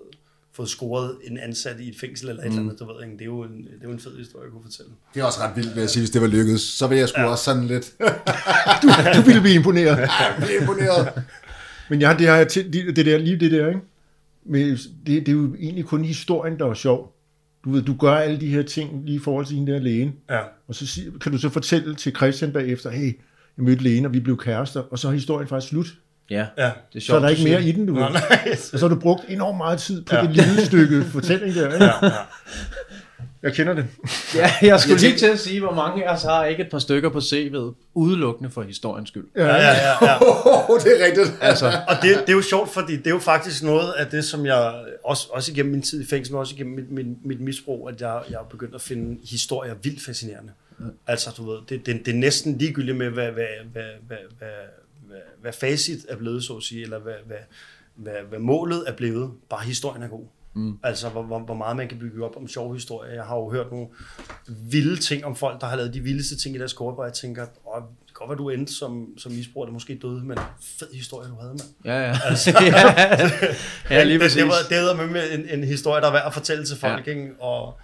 [0.53, 2.59] fået scoret en ansat i et fængsel eller et mm.
[2.59, 3.13] eller andet, du ved ikke.
[3.13, 4.93] Det er jo en, det er jo en fed historie, jeg kunne fortælle.
[5.15, 6.63] Det er også ret vildt, vil jeg sige, hvis det var lykkedes.
[6.63, 7.27] Så vil jeg sgu ja.
[7.27, 7.95] også sådan lidt
[9.15, 10.11] Du ville blive imponeret.
[10.47, 11.23] blive imponeret.
[11.91, 13.81] Men ja, det, har jeg til, det, det der, lige det der, ikke?
[14.47, 17.17] Men det, det er jo egentlig kun historien, der er sjov.
[17.65, 20.13] Du ved, du gør alle de her ting lige i forhold til hende der lægen.
[20.31, 20.39] Ja.
[20.69, 23.05] Og så sig- kan du så fortælle til Christian bagefter, hey,
[23.57, 25.87] jeg mødte lægen, og vi blev kærester, og så er historien faktisk slut.
[26.31, 26.65] Ja, Ja.
[26.65, 27.17] det er Så sjovt.
[27.17, 28.03] er der ikke siger mere i den, du ved.
[28.03, 28.49] Nå, nej.
[28.73, 30.23] Og så har du brugt enormt meget tid på ja.
[30.23, 31.73] det lille stykke fortælling der.
[31.75, 31.85] Ikke?
[31.85, 32.11] Ja, ja.
[33.43, 33.87] Jeg kender det.
[34.35, 36.79] Ja, jeg skulle lige til at sige, hvor mange af os har ikke et par
[36.79, 39.27] stykker på CV'et, udelukkende for historiens skyld.
[39.37, 40.17] Ja, ja, ja, ja.
[40.71, 41.39] Oh, det er rigtigt.
[41.41, 44.25] Altså, Og det, det er jo sjovt, fordi det er jo faktisk noget af det,
[44.25, 47.41] som jeg, også, også igennem min tid i fængsel, men også igennem mit, mit, mit
[47.41, 50.53] misbrug, at jeg, jeg er begyndt at finde historier vildt fascinerende.
[51.07, 54.49] Altså, du ved, det, det, det er næsten ligegyldigt med, hvad, hvad, hvad, hvad, hvad,
[55.09, 57.37] hvad, hvad facit er blevet, så at sige, eller hvad, hvad,
[57.95, 59.31] hvad, hvad målet er blevet.
[59.51, 60.25] Bare historien er god.
[60.55, 60.79] Mm.
[60.83, 63.15] Altså, hvor, hvor, hvor meget man kan bygge op om sjove historier.
[63.15, 63.87] Jeg har jo hørt nogle
[64.49, 67.13] vilde ting om folk, der har lavet de vildeste ting i deres kort, hvor jeg
[67.13, 70.39] tænker, Åh, det kan godt være, du endte som, som misbruger, eller måske døde, men
[70.79, 71.75] fed historie, du havde, mand.
[71.85, 72.07] ja, ja.
[73.91, 74.37] ja, ja, lige det, præcis.
[74.37, 76.77] det, var, det er med, med en, en historie, der er værd at fortælle til
[76.77, 77.13] folk, ja.
[77.13, 77.31] ikke?
[77.41, 77.81] Og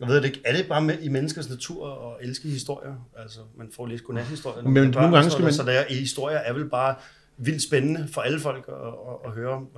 [0.00, 2.94] jeg ved det ikke, er det bare med, i menneskers natur at elske historier?
[3.18, 4.62] Altså, man får læst godnathistorier.
[4.62, 6.94] Men man er børn nogle gange skal noget, Så der, historier er vel bare
[7.36, 9.68] vildt spændende for alle folk at, at, at høre, om,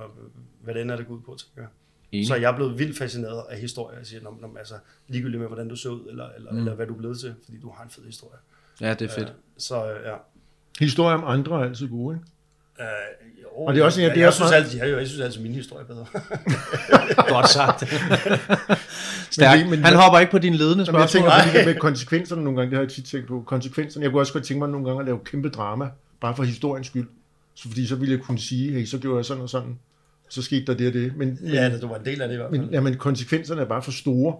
[0.63, 1.69] hvad det end er, det går ud på, tænker jeg.
[2.11, 2.27] Enig.
[2.27, 3.97] Så jeg er blevet vildt fascineret af historier.
[3.97, 4.73] Jeg siger, når, når, altså,
[5.07, 6.57] ligegyldigt med, hvordan du ser ud, eller, eller, mm.
[6.57, 8.37] eller hvad du er blevet til, fordi du har en fed historie.
[8.81, 9.33] Ja, det er fedt.
[9.57, 10.13] Så øh, ja.
[10.79, 12.25] Historier om andre er altid gode, ikke?
[12.79, 14.97] Øh, jo, Og det er også- ja, jeg, det er jeg, også synes altid, jeg,
[14.99, 16.05] jeg synes altid, min historie er bedre.
[17.33, 17.79] Godt sagt.
[19.31, 19.59] Stærk.
[19.59, 21.31] Men men- Han hopper ikke på dine ledende Jamen, jeg spørgsmål.
[21.31, 23.43] tænker på det der med konsekvenserne nogle gange, det har jeg tit tænkt på.
[23.47, 25.89] Konsekvenserne, jeg kunne også godt tænke mig nogle gange at lave kæmpe drama,
[26.21, 27.07] bare for historiens skyld.
[27.55, 29.79] Så fordi så ville jeg kunne sige, hey, så gjorde jeg sådan og sådan.
[30.31, 31.17] Så skete der det og det.
[31.17, 32.61] Men, men, ja, det, du var en del af det i hvert fald.
[32.61, 34.35] men, ja, men konsekvenserne er bare for store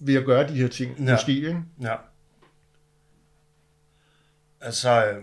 [0.00, 1.12] ved at gøre de her ting, Ja.
[1.12, 1.56] måske, ikke?
[1.82, 1.94] Ja.
[4.60, 5.14] Altså, øh,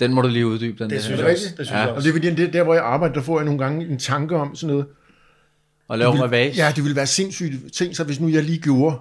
[0.00, 1.02] Den må du lige uddybe, den det der.
[1.02, 1.46] synes det jeg rigtigt?
[1.46, 1.56] også.
[1.58, 1.78] Det synes Ja.
[1.80, 2.06] jeg Og også.
[2.08, 4.36] det er fordi, det, der hvor jeg arbejder, der får jeg nogle gange en tanke
[4.36, 4.86] om sådan noget.
[5.88, 7.72] Og lave Det ville, ja, det ville være sindssygt.
[7.72, 8.96] Tænk så, hvis nu jeg lige gjorde,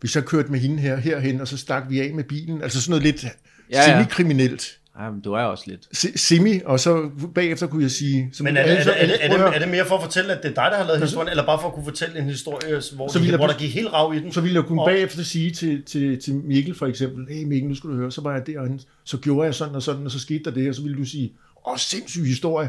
[0.00, 2.62] hvis jeg kørte med hende her, herhen, og så stak vi af med bilen.
[2.62, 3.30] Altså sådan noget lidt ja,
[3.70, 4.02] ja.
[4.02, 4.79] semi-kriminelt.
[5.00, 5.88] Ja, men du er også lidt.
[5.92, 8.30] Se- Semi, og så bagefter kunne jeg sige...
[8.32, 10.02] Så Men er det, er, er, det, er, at det, er det mere for at
[10.02, 12.18] fortælle, at det er dig, der har lavet historien, eller bare for at kunne fortælle
[12.18, 14.32] en historie, hvor, Så så vil jeg- hvor der gik helt rav i den?
[14.32, 17.68] Så ville jeg kunne Og- bagefter sige til, til, til Mikkel for eksempel, hey Mikkel,
[17.68, 20.10] nu skal du høre, så var jeg derinde, så gjorde jeg sådan og sådan, og
[20.10, 21.32] så skete der det, og så ville du sige,
[21.68, 22.68] åh, sindssyg historie.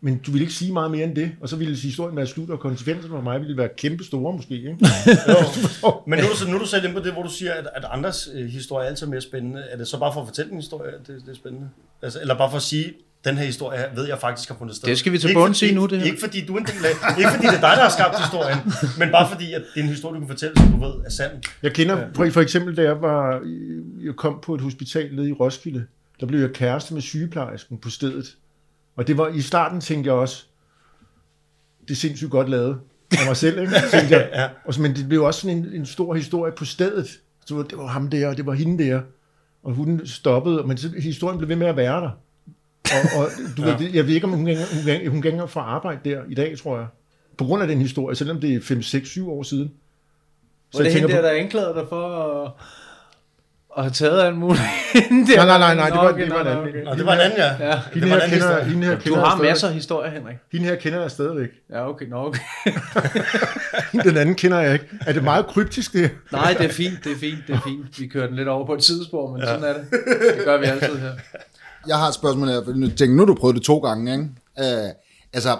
[0.00, 2.50] Men du ville ikke sige meget mere end det, og så ville historien være slut,
[2.50, 4.54] og konsekvenserne for mig ville være kæmpe store måske.
[4.54, 4.68] Ikke?
[5.28, 5.92] Jo.
[6.06, 7.68] Men nu er, du, nu er du selv inde på det, hvor du siger, at,
[7.74, 9.62] at andres øh, historie er altid mere spændende.
[9.70, 11.68] Er det så bare for at fortælle en historie, at det, det er spændende?
[12.02, 12.92] Altså, eller bare for at sige,
[13.24, 14.88] den her historie ved jeg faktisk har fundet sted.
[14.88, 16.06] Det skal vi til bunds i nu, det her.
[16.06, 18.18] Ikke fordi du er en del af, ikke fordi det er dig, der har skabt
[18.18, 18.58] historien,
[18.98, 21.10] men bare fordi, at det er en historie, du kan fortælle, som du ved er
[21.10, 21.32] sand.
[21.62, 23.40] Jeg kender, for, for eksempel da jeg, var,
[24.04, 25.84] jeg kom på et hospital nede i Roskilde,
[26.20, 28.36] der blev jeg kæreste med sygeplejersken på stedet.
[28.96, 30.44] Og det var, i starten tænkte jeg også,
[31.82, 32.80] det er sindssygt godt lavet
[33.12, 33.72] af mig selv, ikke?
[33.90, 34.30] Tænkte jeg.
[34.34, 34.48] Ja.
[34.64, 37.06] Og men det blev også sådan en, en stor historie på stedet.
[37.46, 39.00] Så det var ham der, og det var hende der.
[39.62, 42.10] Og hun stoppede, men så, historien blev ved med at være der.
[42.84, 43.70] Og, og du ja.
[43.70, 46.22] ved, det- jeg ved ikke, om hun gænger, hun gænger, hun gænger fra arbejde der
[46.30, 46.86] i dag, tror jeg.
[47.38, 49.72] På grund af den historie, selvom det er 5, 6, 7 år siden.
[50.72, 52.08] Så det er hende der, på- der anklagede dig for
[52.44, 52.52] at,
[53.76, 54.62] at have taget alt muligt.
[55.10, 56.68] Nej, nej, nej, nej, det var- det var en anden.
[56.68, 56.82] okay.
[56.84, 57.66] Nå, det var en anden, ja.
[57.66, 57.70] Ja.
[57.70, 58.64] Det Hende var her kender, historie.
[58.64, 60.36] hende her Du kender har jeg stadig- masser af historier, Henrik.
[60.52, 61.48] Hende her kender jeg stadigvæk.
[61.70, 62.40] Ja, okay, nå, okay.
[64.04, 64.86] Den anden kender jeg ikke.
[65.06, 66.10] Er det meget kryptisk, det?
[66.32, 68.00] Nej, det er fint, det er fint, det er fint.
[68.00, 69.46] Vi kører den lidt over på et sidespor, men ja.
[69.46, 69.86] sådan er det.
[70.36, 71.12] Det gør vi altid her.
[71.88, 74.12] Jeg har et spørgsmål her, for nu, tænker, nu har du prøvet det to gange,
[74.12, 74.24] ikke?
[74.60, 74.90] Uh,
[75.32, 75.56] altså,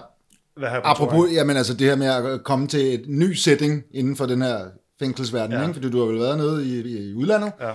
[0.56, 4.16] Hvad har apropos, jamen altså det her med at komme til et ny setting inden
[4.16, 4.58] for den her
[4.98, 5.62] fængselsverden, Ja.
[5.62, 5.74] ikke?
[5.74, 7.70] Fordi du har vel været nede i, i, i udlandet, Ja.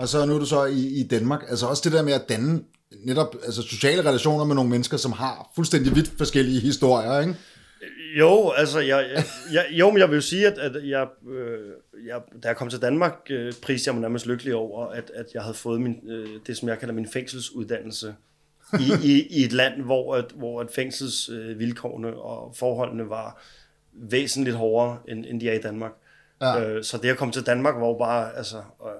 [0.00, 1.42] Og så nu er du så i, i Danmark.
[1.48, 2.60] Altså også det der med at danne
[3.04, 7.34] netop altså, sociale relationer med nogle mennesker, som har fuldstændig vidt forskellige historier, ikke?
[8.18, 11.58] Jo, altså, jeg, jeg, jeg, jo, men jeg vil jo sige, at, at jeg, øh,
[12.06, 15.26] jeg, da jeg kom til Danmark, øh, priste jeg mig nærmest lykkelig over, at, at
[15.34, 18.14] jeg havde fået min, øh, det, som jeg kalder min fængselsuddannelse
[18.80, 23.42] i, i, i et land, hvor, at, hvor at fængselsvilkårene øh, og forholdene var
[23.92, 25.92] væsentligt hårdere, end, end de er i Danmark.
[26.40, 26.60] Ja.
[26.60, 28.92] Øh, så det at komme til Danmark var jo bare, altså, øh,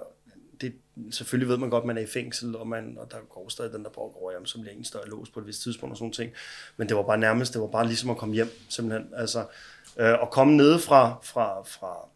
[1.11, 3.72] selvfølgelig ved man godt, at man er i fængsel, og, man, og der går stadig
[3.72, 6.32] den der over, jamen, som længe står lås på et vist tidspunkt og sådan ting.
[6.76, 9.09] Men det var bare nærmest, det var bare ligesom at komme hjem, simpelthen.
[9.16, 9.40] Altså,
[9.96, 12.09] øh, at komme nede fra, fra, fra,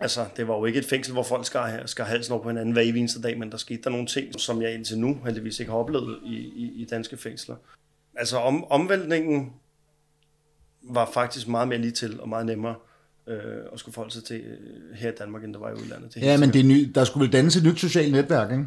[0.00, 2.72] altså, det var jo ikke et fængsel, hvor folk skar, skar halsen over på hinanden
[2.72, 5.72] hver eneste dag, men der skete der nogle ting, som jeg indtil nu heldigvis ikke
[5.72, 7.56] har oplevet i, i, i danske fængsler.
[8.14, 9.52] Altså, om, omvæltningen
[10.82, 12.74] var faktisk meget mere lige til og meget nemmere
[13.28, 16.14] øh, at skulle forholde sig til øh, her i Danmark, end der var i udlandet.
[16.14, 18.66] Det ja, men det er ny, der skulle vel dannes et nyt socialt netværk, ikke?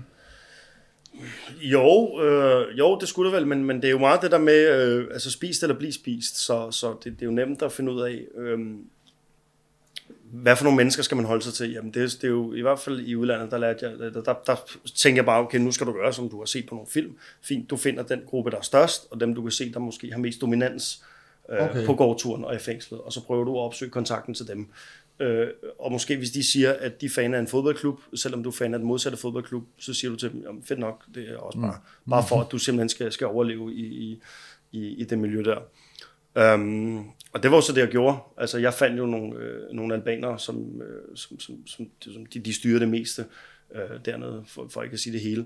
[1.61, 4.37] Jo, øh, jo, det skulle det vel, men, men det er jo meget det der
[4.37, 7.71] med, øh, altså spist eller blive spist, så, så det, det er jo nemt at
[7.71, 8.59] finde ud af, øh,
[10.31, 11.71] hvad for nogle mennesker skal man holde sig til?
[11.71, 14.33] Jamen det, det er jo i hvert fald i udlandet, der lærte jeg, der, der,
[14.45, 14.55] der
[14.95, 17.15] tænker jeg bare, okay, nu skal du gøre, som du har set på nogle film.
[17.41, 20.11] Fint, du finder den gruppe, der er størst, og dem du kan se, der måske
[20.11, 21.03] har mest dominans
[21.59, 21.85] okay.
[21.85, 24.67] på gårdturen og i fængslet, og så prøver du at opsøge kontakten til dem.
[25.19, 25.47] Øh,
[25.79, 28.53] og måske hvis de siger, at de er fan af en fodboldklub, selvom du er
[28.53, 31.37] fan af den modsatte fodboldklub, så siger du til dem, jamen fedt nok, det er
[31.37, 32.09] også bare, mm.
[32.09, 34.21] bare for, at du simpelthen skal, skal overleve i, i,
[34.71, 35.59] i, i det miljø der.
[36.53, 38.17] Um, og det var så det, jeg gjorde.
[38.37, 42.39] Altså, jeg fandt jo nogle, øh, nogle albanere, som, øh, som, som, som, som de,
[42.39, 43.25] de styrede det meste
[43.75, 45.45] øh, dernede, for, for ikke at sige det hele.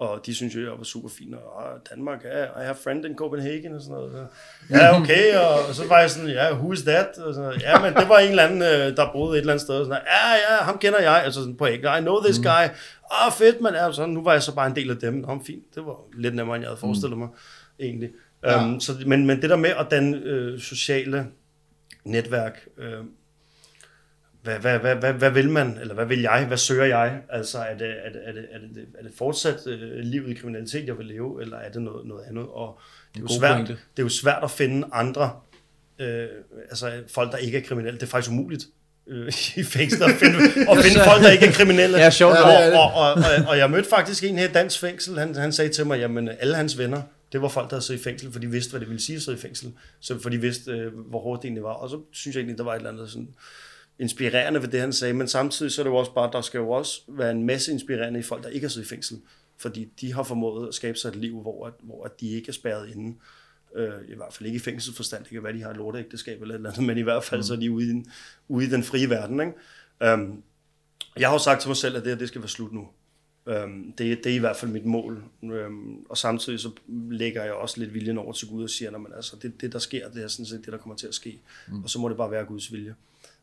[0.00, 3.16] Og de synes jo, jeg var super fin, og Danmark, ja, I have friend in
[3.16, 4.28] Copenhagen, og sådan noget.
[4.70, 7.18] Ja, okay, og så var jeg sådan, ja, who is that?
[7.18, 9.62] Og sådan, ja, men det var en eller anden, øh, der boede et eller andet
[9.62, 12.38] sted, og sådan, ja, ja, ham kender jeg, altså sådan på ikke, I know this
[12.38, 12.44] mm.
[12.44, 12.64] guy,
[13.10, 15.14] ah, oh, fedt, man, ja, så nu var jeg så bare en del af dem,
[15.14, 17.28] Nå, fint, det var lidt nemmere, end jeg havde forestillet mig,
[17.80, 18.10] egentlig.
[18.44, 18.64] Ja.
[18.64, 21.26] Um, så, men, men det der med at danne øh, sociale
[22.04, 23.04] netværk, øh,
[24.42, 27.20] hvad, hvad, hvad, hvad, hvad vil man, eller hvad vil jeg, hvad søger jeg?
[27.28, 30.34] Altså er det, er det, er det, er det, er det fortsat øh, livet i
[30.34, 32.44] kriminalitet, jeg vil leve, eller er det noget, noget andet?
[32.44, 32.80] Og
[33.14, 35.30] det er, jo svært, det er jo svært at finde andre,
[35.98, 36.26] øh,
[36.70, 38.00] altså folk, der ikke er kriminelle.
[38.00, 38.64] Det er faktisk umuligt
[39.06, 40.38] øh, i fængsel at finde,
[40.70, 41.98] at finde folk, der ikke er kriminelle.
[41.98, 42.36] Ja, sjovt.
[42.36, 45.52] Og, og, og, og, og jeg mødte faktisk en her i dansk fængsel, han, han
[45.52, 48.32] sagde til mig, jamen alle hans venner, det var folk, der havde siddet i fængsel,
[48.32, 49.72] for de vidste, hvad det ville sige at sidde i fængsel.
[50.00, 51.72] Så for de vidste, øh, hvor hårdt det egentlig var.
[51.72, 53.28] Og så synes jeg egentlig, der var et eller andet sådan
[54.00, 55.14] inspirerende ved det, han sagde.
[55.14, 57.72] Men samtidig så er det jo også bare, der skal jo også være en masse
[57.72, 59.20] inspirerende i folk, der ikke har siddet i fængsel.
[59.58, 62.90] Fordi de har formået at skabe sig et liv, hvor, hvor de ikke er spærret
[62.90, 63.16] inde.
[63.76, 65.22] Øh, I hvert fald ikke i fængselsforstand.
[65.24, 67.40] Det kan være, de har et lorteægteskab eller et eller andet, men i hvert fald
[67.40, 67.44] mm.
[67.44, 68.06] så er de ude i, den,
[68.48, 69.40] ude i den frie verden.
[69.40, 70.14] Ikke?
[70.14, 70.42] Um,
[71.18, 72.88] jeg har jo sagt til mig selv, at det her, det skal være slut nu.
[73.46, 75.24] Øhm, det, det er i hvert fald mit mål.
[75.44, 79.16] Øhm, og samtidig så lægger jeg også lidt viljen over til Gud og siger, at
[79.16, 81.40] altså, det, det der sker, det er sådan set det, der kommer til at ske.
[81.68, 81.82] Mm.
[81.82, 82.94] Og så må det bare være Guds vilje.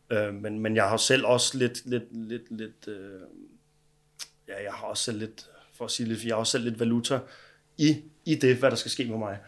[0.10, 3.22] Øh, men, men jeg har selv også lidt, lidt, lidt, lidt øh,
[4.48, 6.80] ja, jeg har også selv lidt, for at sige lidt, jeg har også selv lidt
[6.80, 7.20] valuta
[7.78, 9.40] i, i det, hvad der skal ske med mig.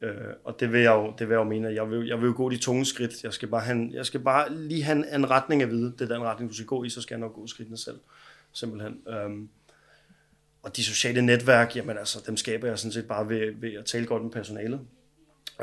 [0.00, 2.26] Øh, og det vil jeg jo, det vil jeg jo mene, jeg vil, jeg vil
[2.26, 3.24] jo gå de tunge skridt.
[3.24, 5.92] Jeg skal bare, have, jeg skal bare lige have en, en retning at vide.
[5.98, 7.98] Det er den retning, du skal gå i, så skal jeg nok gå skridtene selv.
[8.52, 8.98] Simpelthen.
[9.08, 9.48] Øh,
[10.62, 13.84] og de sociale netværk, jamen altså, dem skaber jeg sådan set bare ved, ved at
[13.84, 14.80] tale godt med personalet.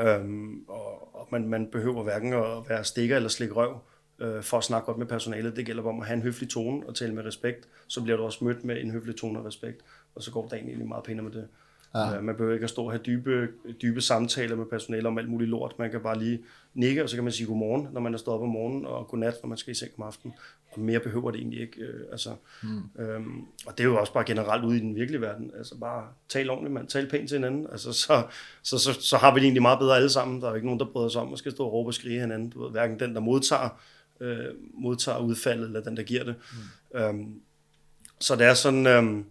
[0.00, 3.80] Øhm, og, og man, man behøver hverken at være stikker eller slikke røv
[4.20, 5.56] øh, for at snakke godt med personalet.
[5.56, 7.68] Det gælder om at have en høflig tone og tale med respekt.
[7.86, 9.80] Så bliver du også mødt med en høflig tone og respekt,
[10.14, 11.48] og så går dagen egentlig meget pænere med det.
[11.94, 12.16] Ja.
[12.16, 13.48] Øh, man behøver ikke at stå og have dybe,
[13.82, 15.78] dybe samtaler med personale om alt muligt lort.
[15.78, 16.40] Man kan bare lige
[16.74, 19.08] nikke, og så kan man sige godmorgen, når man er stået op om morgenen, og
[19.08, 20.34] godnat, når man skal i seng om aftenen.
[20.72, 21.80] Og mere behøver det egentlig ikke.
[21.80, 22.30] Øh, altså,
[22.62, 23.02] mm.
[23.02, 25.50] øhm, og det er jo også bare generelt ude i den virkelige verden.
[25.58, 26.86] Altså bare tal ordentligt, man.
[26.86, 27.66] Tal pænt til hinanden.
[27.72, 28.22] Altså, så,
[28.62, 30.40] så, så, så har vi det egentlig meget bedre alle sammen.
[30.40, 31.94] Der er jo ikke nogen, der bryder sig om at skal stå og råbe og
[31.94, 32.50] skrige hinanden.
[32.50, 33.80] Du ved, hverken den, der modtager,
[34.20, 36.34] øh, modtager udfaldet, eller den, der giver det.
[36.92, 36.98] Mm.
[36.98, 37.40] Øhm,
[38.20, 38.86] så det er sådan...
[38.86, 39.24] Øhm,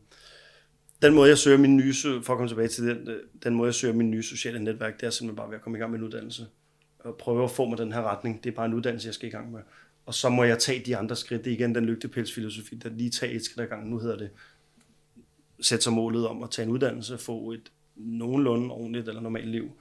[1.02, 3.10] den måde, jeg søger min nye, for at komme tilbage til den,
[3.44, 5.78] den måde, jeg søger min nye sociale netværk, det er simpelthen bare ved at komme
[5.78, 6.48] i gang med en uddannelse.
[7.00, 8.44] Og prøve at få mig den her retning.
[8.44, 9.60] Det er bare en uddannelse, jeg skal i gang med.
[10.06, 11.46] Og så må jeg tage de andre skridt.
[11.46, 13.90] Det er igen den lygtepælsfilosofi, der lige tage et skridt ad gangen.
[13.90, 14.30] Nu hedder det
[15.62, 19.72] sætte sig målet om at tage en uddannelse, få et nogenlunde ordentligt eller normalt liv,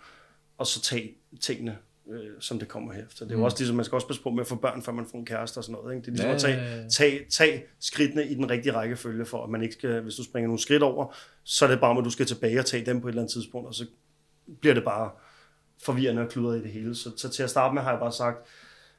[0.59, 1.79] og så tage tingene
[2.11, 3.05] øh, som det kommer her.
[3.09, 3.43] Så det er mm.
[3.43, 5.27] også ligesom, man skal også passe på med at få børn, før man får en
[5.27, 5.95] kæreste og sådan noget.
[5.95, 6.11] Ikke?
[6.11, 9.51] Det er ligesom ja, at tage, tage, tage skridtene i den rigtige rækkefølge, for at
[9.51, 12.11] man ikke skal, hvis du springer nogle skridt over, så er det bare, at du
[12.11, 13.87] skal tilbage og tage dem på et eller andet tidspunkt, og så
[14.61, 15.11] bliver det bare
[15.83, 16.95] forvirrende og kludret i det hele.
[16.95, 18.39] Så, så til at starte med har jeg bare sagt,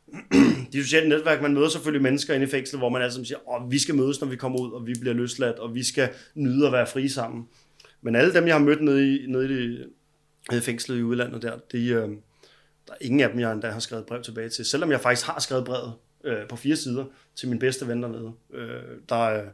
[0.73, 3.71] de sociale netværk, man møder selvfølgelig mennesker inde i fængslet, hvor man altså siger, at
[3.71, 6.67] vi skal mødes, når vi kommer ud, og vi bliver løsladt, og vi skal nyde
[6.67, 7.47] at være frie sammen.
[8.01, 9.89] Men alle dem, jeg har mødt nede i, nede i, det,
[10.51, 12.09] nede i fængslet i udlandet der, de, øh,
[12.89, 14.65] der er ingen af dem, jeg endda har skrevet brev tilbage til.
[14.65, 18.33] Selvom jeg faktisk har skrevet brevet øh, på fire sider til min bedste ven dernede,
[18.53, 19.47] øh, der øh,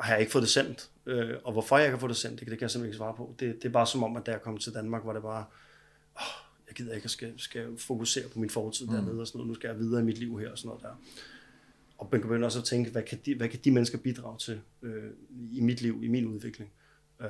[0.00, 0.90] har jeg ikke fået det sendt.
[1.06, 2.96] Øh, og hvorfor jeg ikke har fået det sendt, det, det kan jeg simpelthen ikke
[2.96, 3.34] svare på.
[3.40, 5.44] Det, det er bare som om, at da jeg kom til Danmark, var det bare,
[6.16, 8.92] åh, jeg gider ikke at skal, skal fokusere på min fortid mm.
[8.92, 9.48] dernede og sådan noget.
[9.48, 11.00] Nu skal jeg videre i mit liv her og sådan noget der.
[11.98, 14.38] Og man kan begynde også at tænke, hvad kan de, hvad kan de mennesker bidrage
[14.38, 15.10] til øh,
[15.52, 16.70] i mit liv, i min udvikling?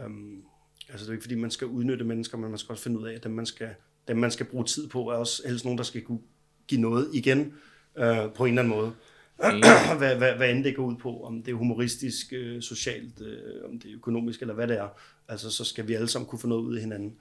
[0.05, 0.45] Um,
[0.89, 3.09] altså det er ikke fordi, man skal udnytte mennesker, men man skal også finde ud
[3.09, 3.74] af, at dem man skal,
[4.09, 6.21] dem, man skal bruge tid på, er også helst nogen, der skal kunne
[6.69, 7.53] give noget igen
[7.97, 8.93] øh, på en eller anden måde.
[9.99, 13.71] hvad, hvad, hvad end det går ud på, om det er humoristisk, øh, socialt, øh,
[13.71, 14.89] om det er økonomisk, eller hvad det er.
[15.29, 17.17] Altså, så skal vi alle sammen kunne få noget ud af hinanden.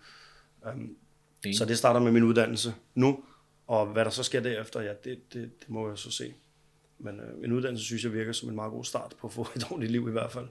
[0.73, 0.95] Um,
[1.53, 3.19] så det starter med min uddannelse nu,
[3.67, 6.33] og hvad der så sker derefter, ja, det, det, det må jeg så se.
[6.99, 9.47] Men øh, en uddannelse synes jeg virker som en meget god start på at få
[9.55, 10.45] et ordentligt liv i hvert fald.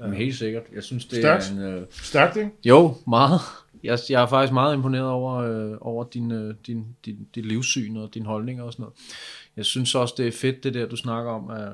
[0.00, 0.62] Men helt sikkert.
[0.74, 1.44] Jeg synes, det Stærkt.
[1.44, 1.58] er en...
[1.58, 2.50] Øh, Stærkt, ikke?
[2.64, 3.40] jo, meget.
[3.82, 7.96] Jeg, jeg er faktisk meget imponeret over, øh, over din, øh, din, din, din livssyn
[7.96, 8.96] og din holdninger og sådan noget.
[9.56, 11.72] Jeg synes også, det er fedt, det der, du snakker om, at,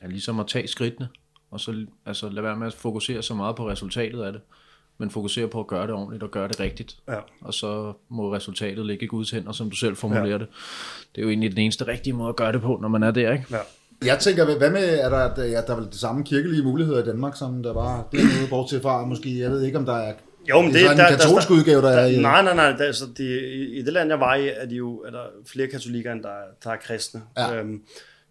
[0.00, 1.08] at ligesom at tage skridtene,
[1.50, 4.40] og så altså, lade være med at fokusere så meget på resultatet af det,
[4.98, 6.96] men fokusere på at gøre det ordentligt og gøre det rigtigt.
[7.08, 7.18] Ja.
[7.40, 10.38] Og så må resultatet ligge i Guds hænder, som du selv formulerer ja.
[10.38, 10.46] det.
[11.14, 13.10] Det er jo egentlig den eneste rigtige måde at gøre det på, når man er
[13.10, 13.44] der, ikke?
[13.50, 13.58] Ja.
[14.04, 17.06] Jeg tænker, hvad med, er der, ja, der er vel de samme kirkelige muligheder i
[17.06, 20.14] Danmark, som der var dernede, bortset fra, måske, jeg ved ikke, om der er,
[20.48, 22.70] Jo, men det er så en katolsk udgave, der er i- Nej, nej, nej.
[22.70, 23.24] Der, altså, de,
[23.54, 26.22] i, I det land, jeg var i, er, de jo, er der flere katolikker, end
[26.22, 27.22] der, er- der er kristne.
[27.36, 27.56] Ja.
[27.60, 27.82] Øhm,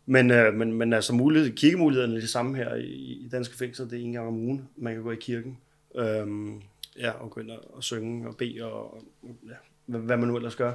[0.05, 2.83] men, øh, men, men altså mulighed, kirkemulighederne er de samme her i,
[3.25, 3.85] i danske fængsler.
[3.87, 5.57] Det er en gang om ugen, man kan gå i kirken.
[5.95, 6.61] Øhm,
[6.99, 9.53] ja, og gå ind og, og synge og bede og, og ja,
[9.85, 10.73] hvad, hvad man nu ellers gør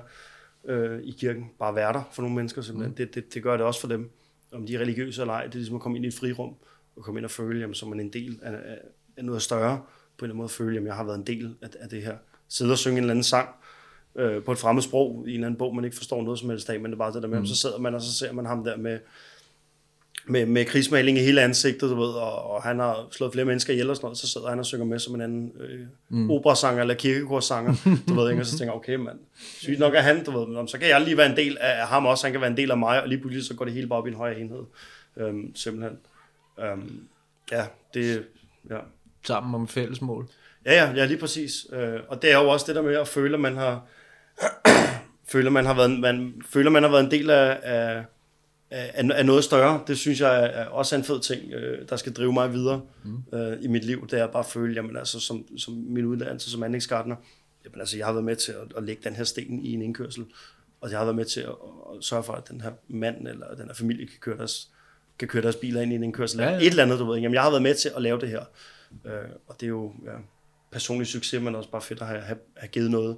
[0.64, 1.50] øh, i kirken.
[1.58, 2.90] Bare være der for nogle mennesker simpelthen.
[2.90, 2.96] Mm.
[2.96, 4.10] Det, det, det gør det også for dem.
[4.52, 6.54] Om de er religiøse eller ej, det er ligesom at komme ind i et frirum
[6.96, 8.52] og komme ind og føle, jamen, som man er en del af,
[9.16, 9.80] af noget større.
[10.18, 12.02] På en eller anden måde føle, jamen, jeg har været en del af, af det
[12.02, 12.16] her.
[12.48, 13.48] Sidde og synge en eller anden sang
[14.16, 16.50] øh, på et fremmed sprog i en eller anden bog, man ikke forstår noget som
[16.50, 17.46] helst af, men det er bare det der med, mm.
[17.46, 18.98] så sidder man, og så ser man ham der med,
[20.26, 23.72] med, med krigsmaling i hele ansigtet, du ved, og, og han har slået flere mennesker
[23.72, 26.30] ihjel og sådan noget, så sidder han og synger med som en anden øh, mm.
[26.30, 27.74] operasanger eller kirkekorsanger,
[28.08, 28.42] du ved, ikke?
[28.42, 30.88] og så tænker jeg, okay, mand, sygt nok er han, du ved, men så kan
[30.88, 33.02] jeg lige være en del af ham også, han kan være en del af mig,
[33.02, 34.62] og lige pludselig så går det hele bare op i en højere enhed,
[35.16, 35.98] øhm, simpelthen.
[36.60, 37.00] Øhm,
[37.52, 38.24] ja, det,
[38.70, 38.78] ja.
[39.28, 40.28] Sammen om fælles mål.
[40.64, 41.66] Ja, ja, ja, lige præcis.
[41.72, 43.86] Øh, og det er jo også det der med at føle, at man har,
[45.32, 48.04] føler, man har været, man, føler, man har været en del af, af,
[48.70, 49.80] af, af noget større.
[49.86, 52.80] Det synes jeg er, er også en fed ting, øh, der skal drive mig videre
[53.04, 53.38] mm.
[53.38, 54.08] øh, i mit liv.
[54.10, 57.16] Det er bare at føle, jamen altså, som, som min uddannelse som anlægsgartner,
[57.64, 59.82] jamen altså, jeg har været med til at, at lægge den her sten i en
[59.82, 60.24] indkørsel,
[60.80, 63.54] og jeg har været med til at, at sørge for, at den her mand eller
[63.54, 64.68] den her familie kan køre deres,
[65.18, 66.40] kan køre deres biler ind i en indkørsel.
[66.40, 66.56] Ja, Ja.
[66.56, 67.18] Et eller andet, du ved.
[67.18, 68.44] Jamen, jeg har været med til at lave det her.
[69.04, 69.12] Øh,
[69.48, 70.10] og det er jo ja,
[70.72, 73.16] personlig succes, men også bare fedt at have, have, have givet noget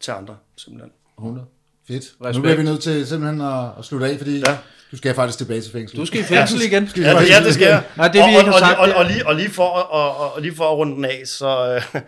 [0.00, 0.92] til andre, simpelthen.
[1.18, 1.46] 100.
[1.88, 2.04] Fedt.
[2.04, 2.36] Respekt.
[2.36, 4.50] Nu bliver vi nødt til simpelthen at, at slutte af, fordi ja.
[4.50, 4.58] Ja.
[4.92, 5.98] du skal faktisk tilbage til fængsel.
[5.98, 6.84] Du skal i fængsel igen.
[6.96, 7.84] Ja, det, ja, det skal jeg.
[7.96, 10.16] Nej, det vi og, ikke har sagt, og, og, og, lige, og, lige for, og,
[10.16, 12.02] og, og lige for at runde den af, så øh,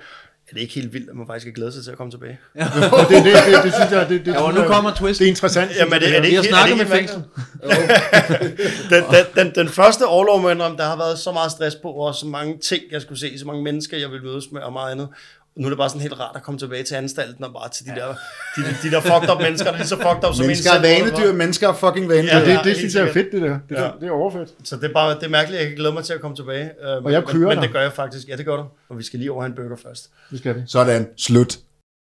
[0.51, 2.39] er det ikke helt vildt, at man faktisk kan glæde sig til at komme tilbage.
[2.55, 5.19] det, det, det, det, det, synes jeg, det, det, Ja, nu kommer twist.
[5.19, 5.71] Det er interessant.
[5.77, 7.23] Jamen, er det, er det Vi ikke, har er det snakket med fængsel.
[8.93, 12.15] den, den, den, den første overlov, indrømme, der har været så meget stress på, og
[12.15, 14.93] så mange ting, jeg skulle se, så mange mennesker, jeg ville mødes med, og meget
[14.93, 15.09] andet.
[15.57, 17.87] Nu er det bare sådan helt rart at komme tilbage til anstalten, og bare til
[17.87, 18.07] de der,
[18.57, 20.71] de, de der fucked up mennesker, der er lige så fucked up som en Mennesker
[20.73, 22.29] er vanedyr, mennesker er fucking vanedyr.
[22.35, 23.59] Ja, det, ja, det helt synes jeg er fedt, det der.
[23.69, 23.83] Det, Ja.
[23.85, 23.91] ja.
[24.01, 24.49] det er overfedt.
[24.65, 26.65] Så det er bare det er mærkeligt, jeg kan glæde mig til at komme tilbage.
[26.65, 27.63] Øh, Og jeg men, kører men dig.
[27.63, 28.29] det gør jeg faktisk.
[28.29, 28.65] Ja, det gør du.
[28.89, 30.11] Og vi skal lige over en burger først.
[30.31, 30.61] Det skal vi.
[30.67, 31.09] Sådan.
[31.19, 31.59] Slut.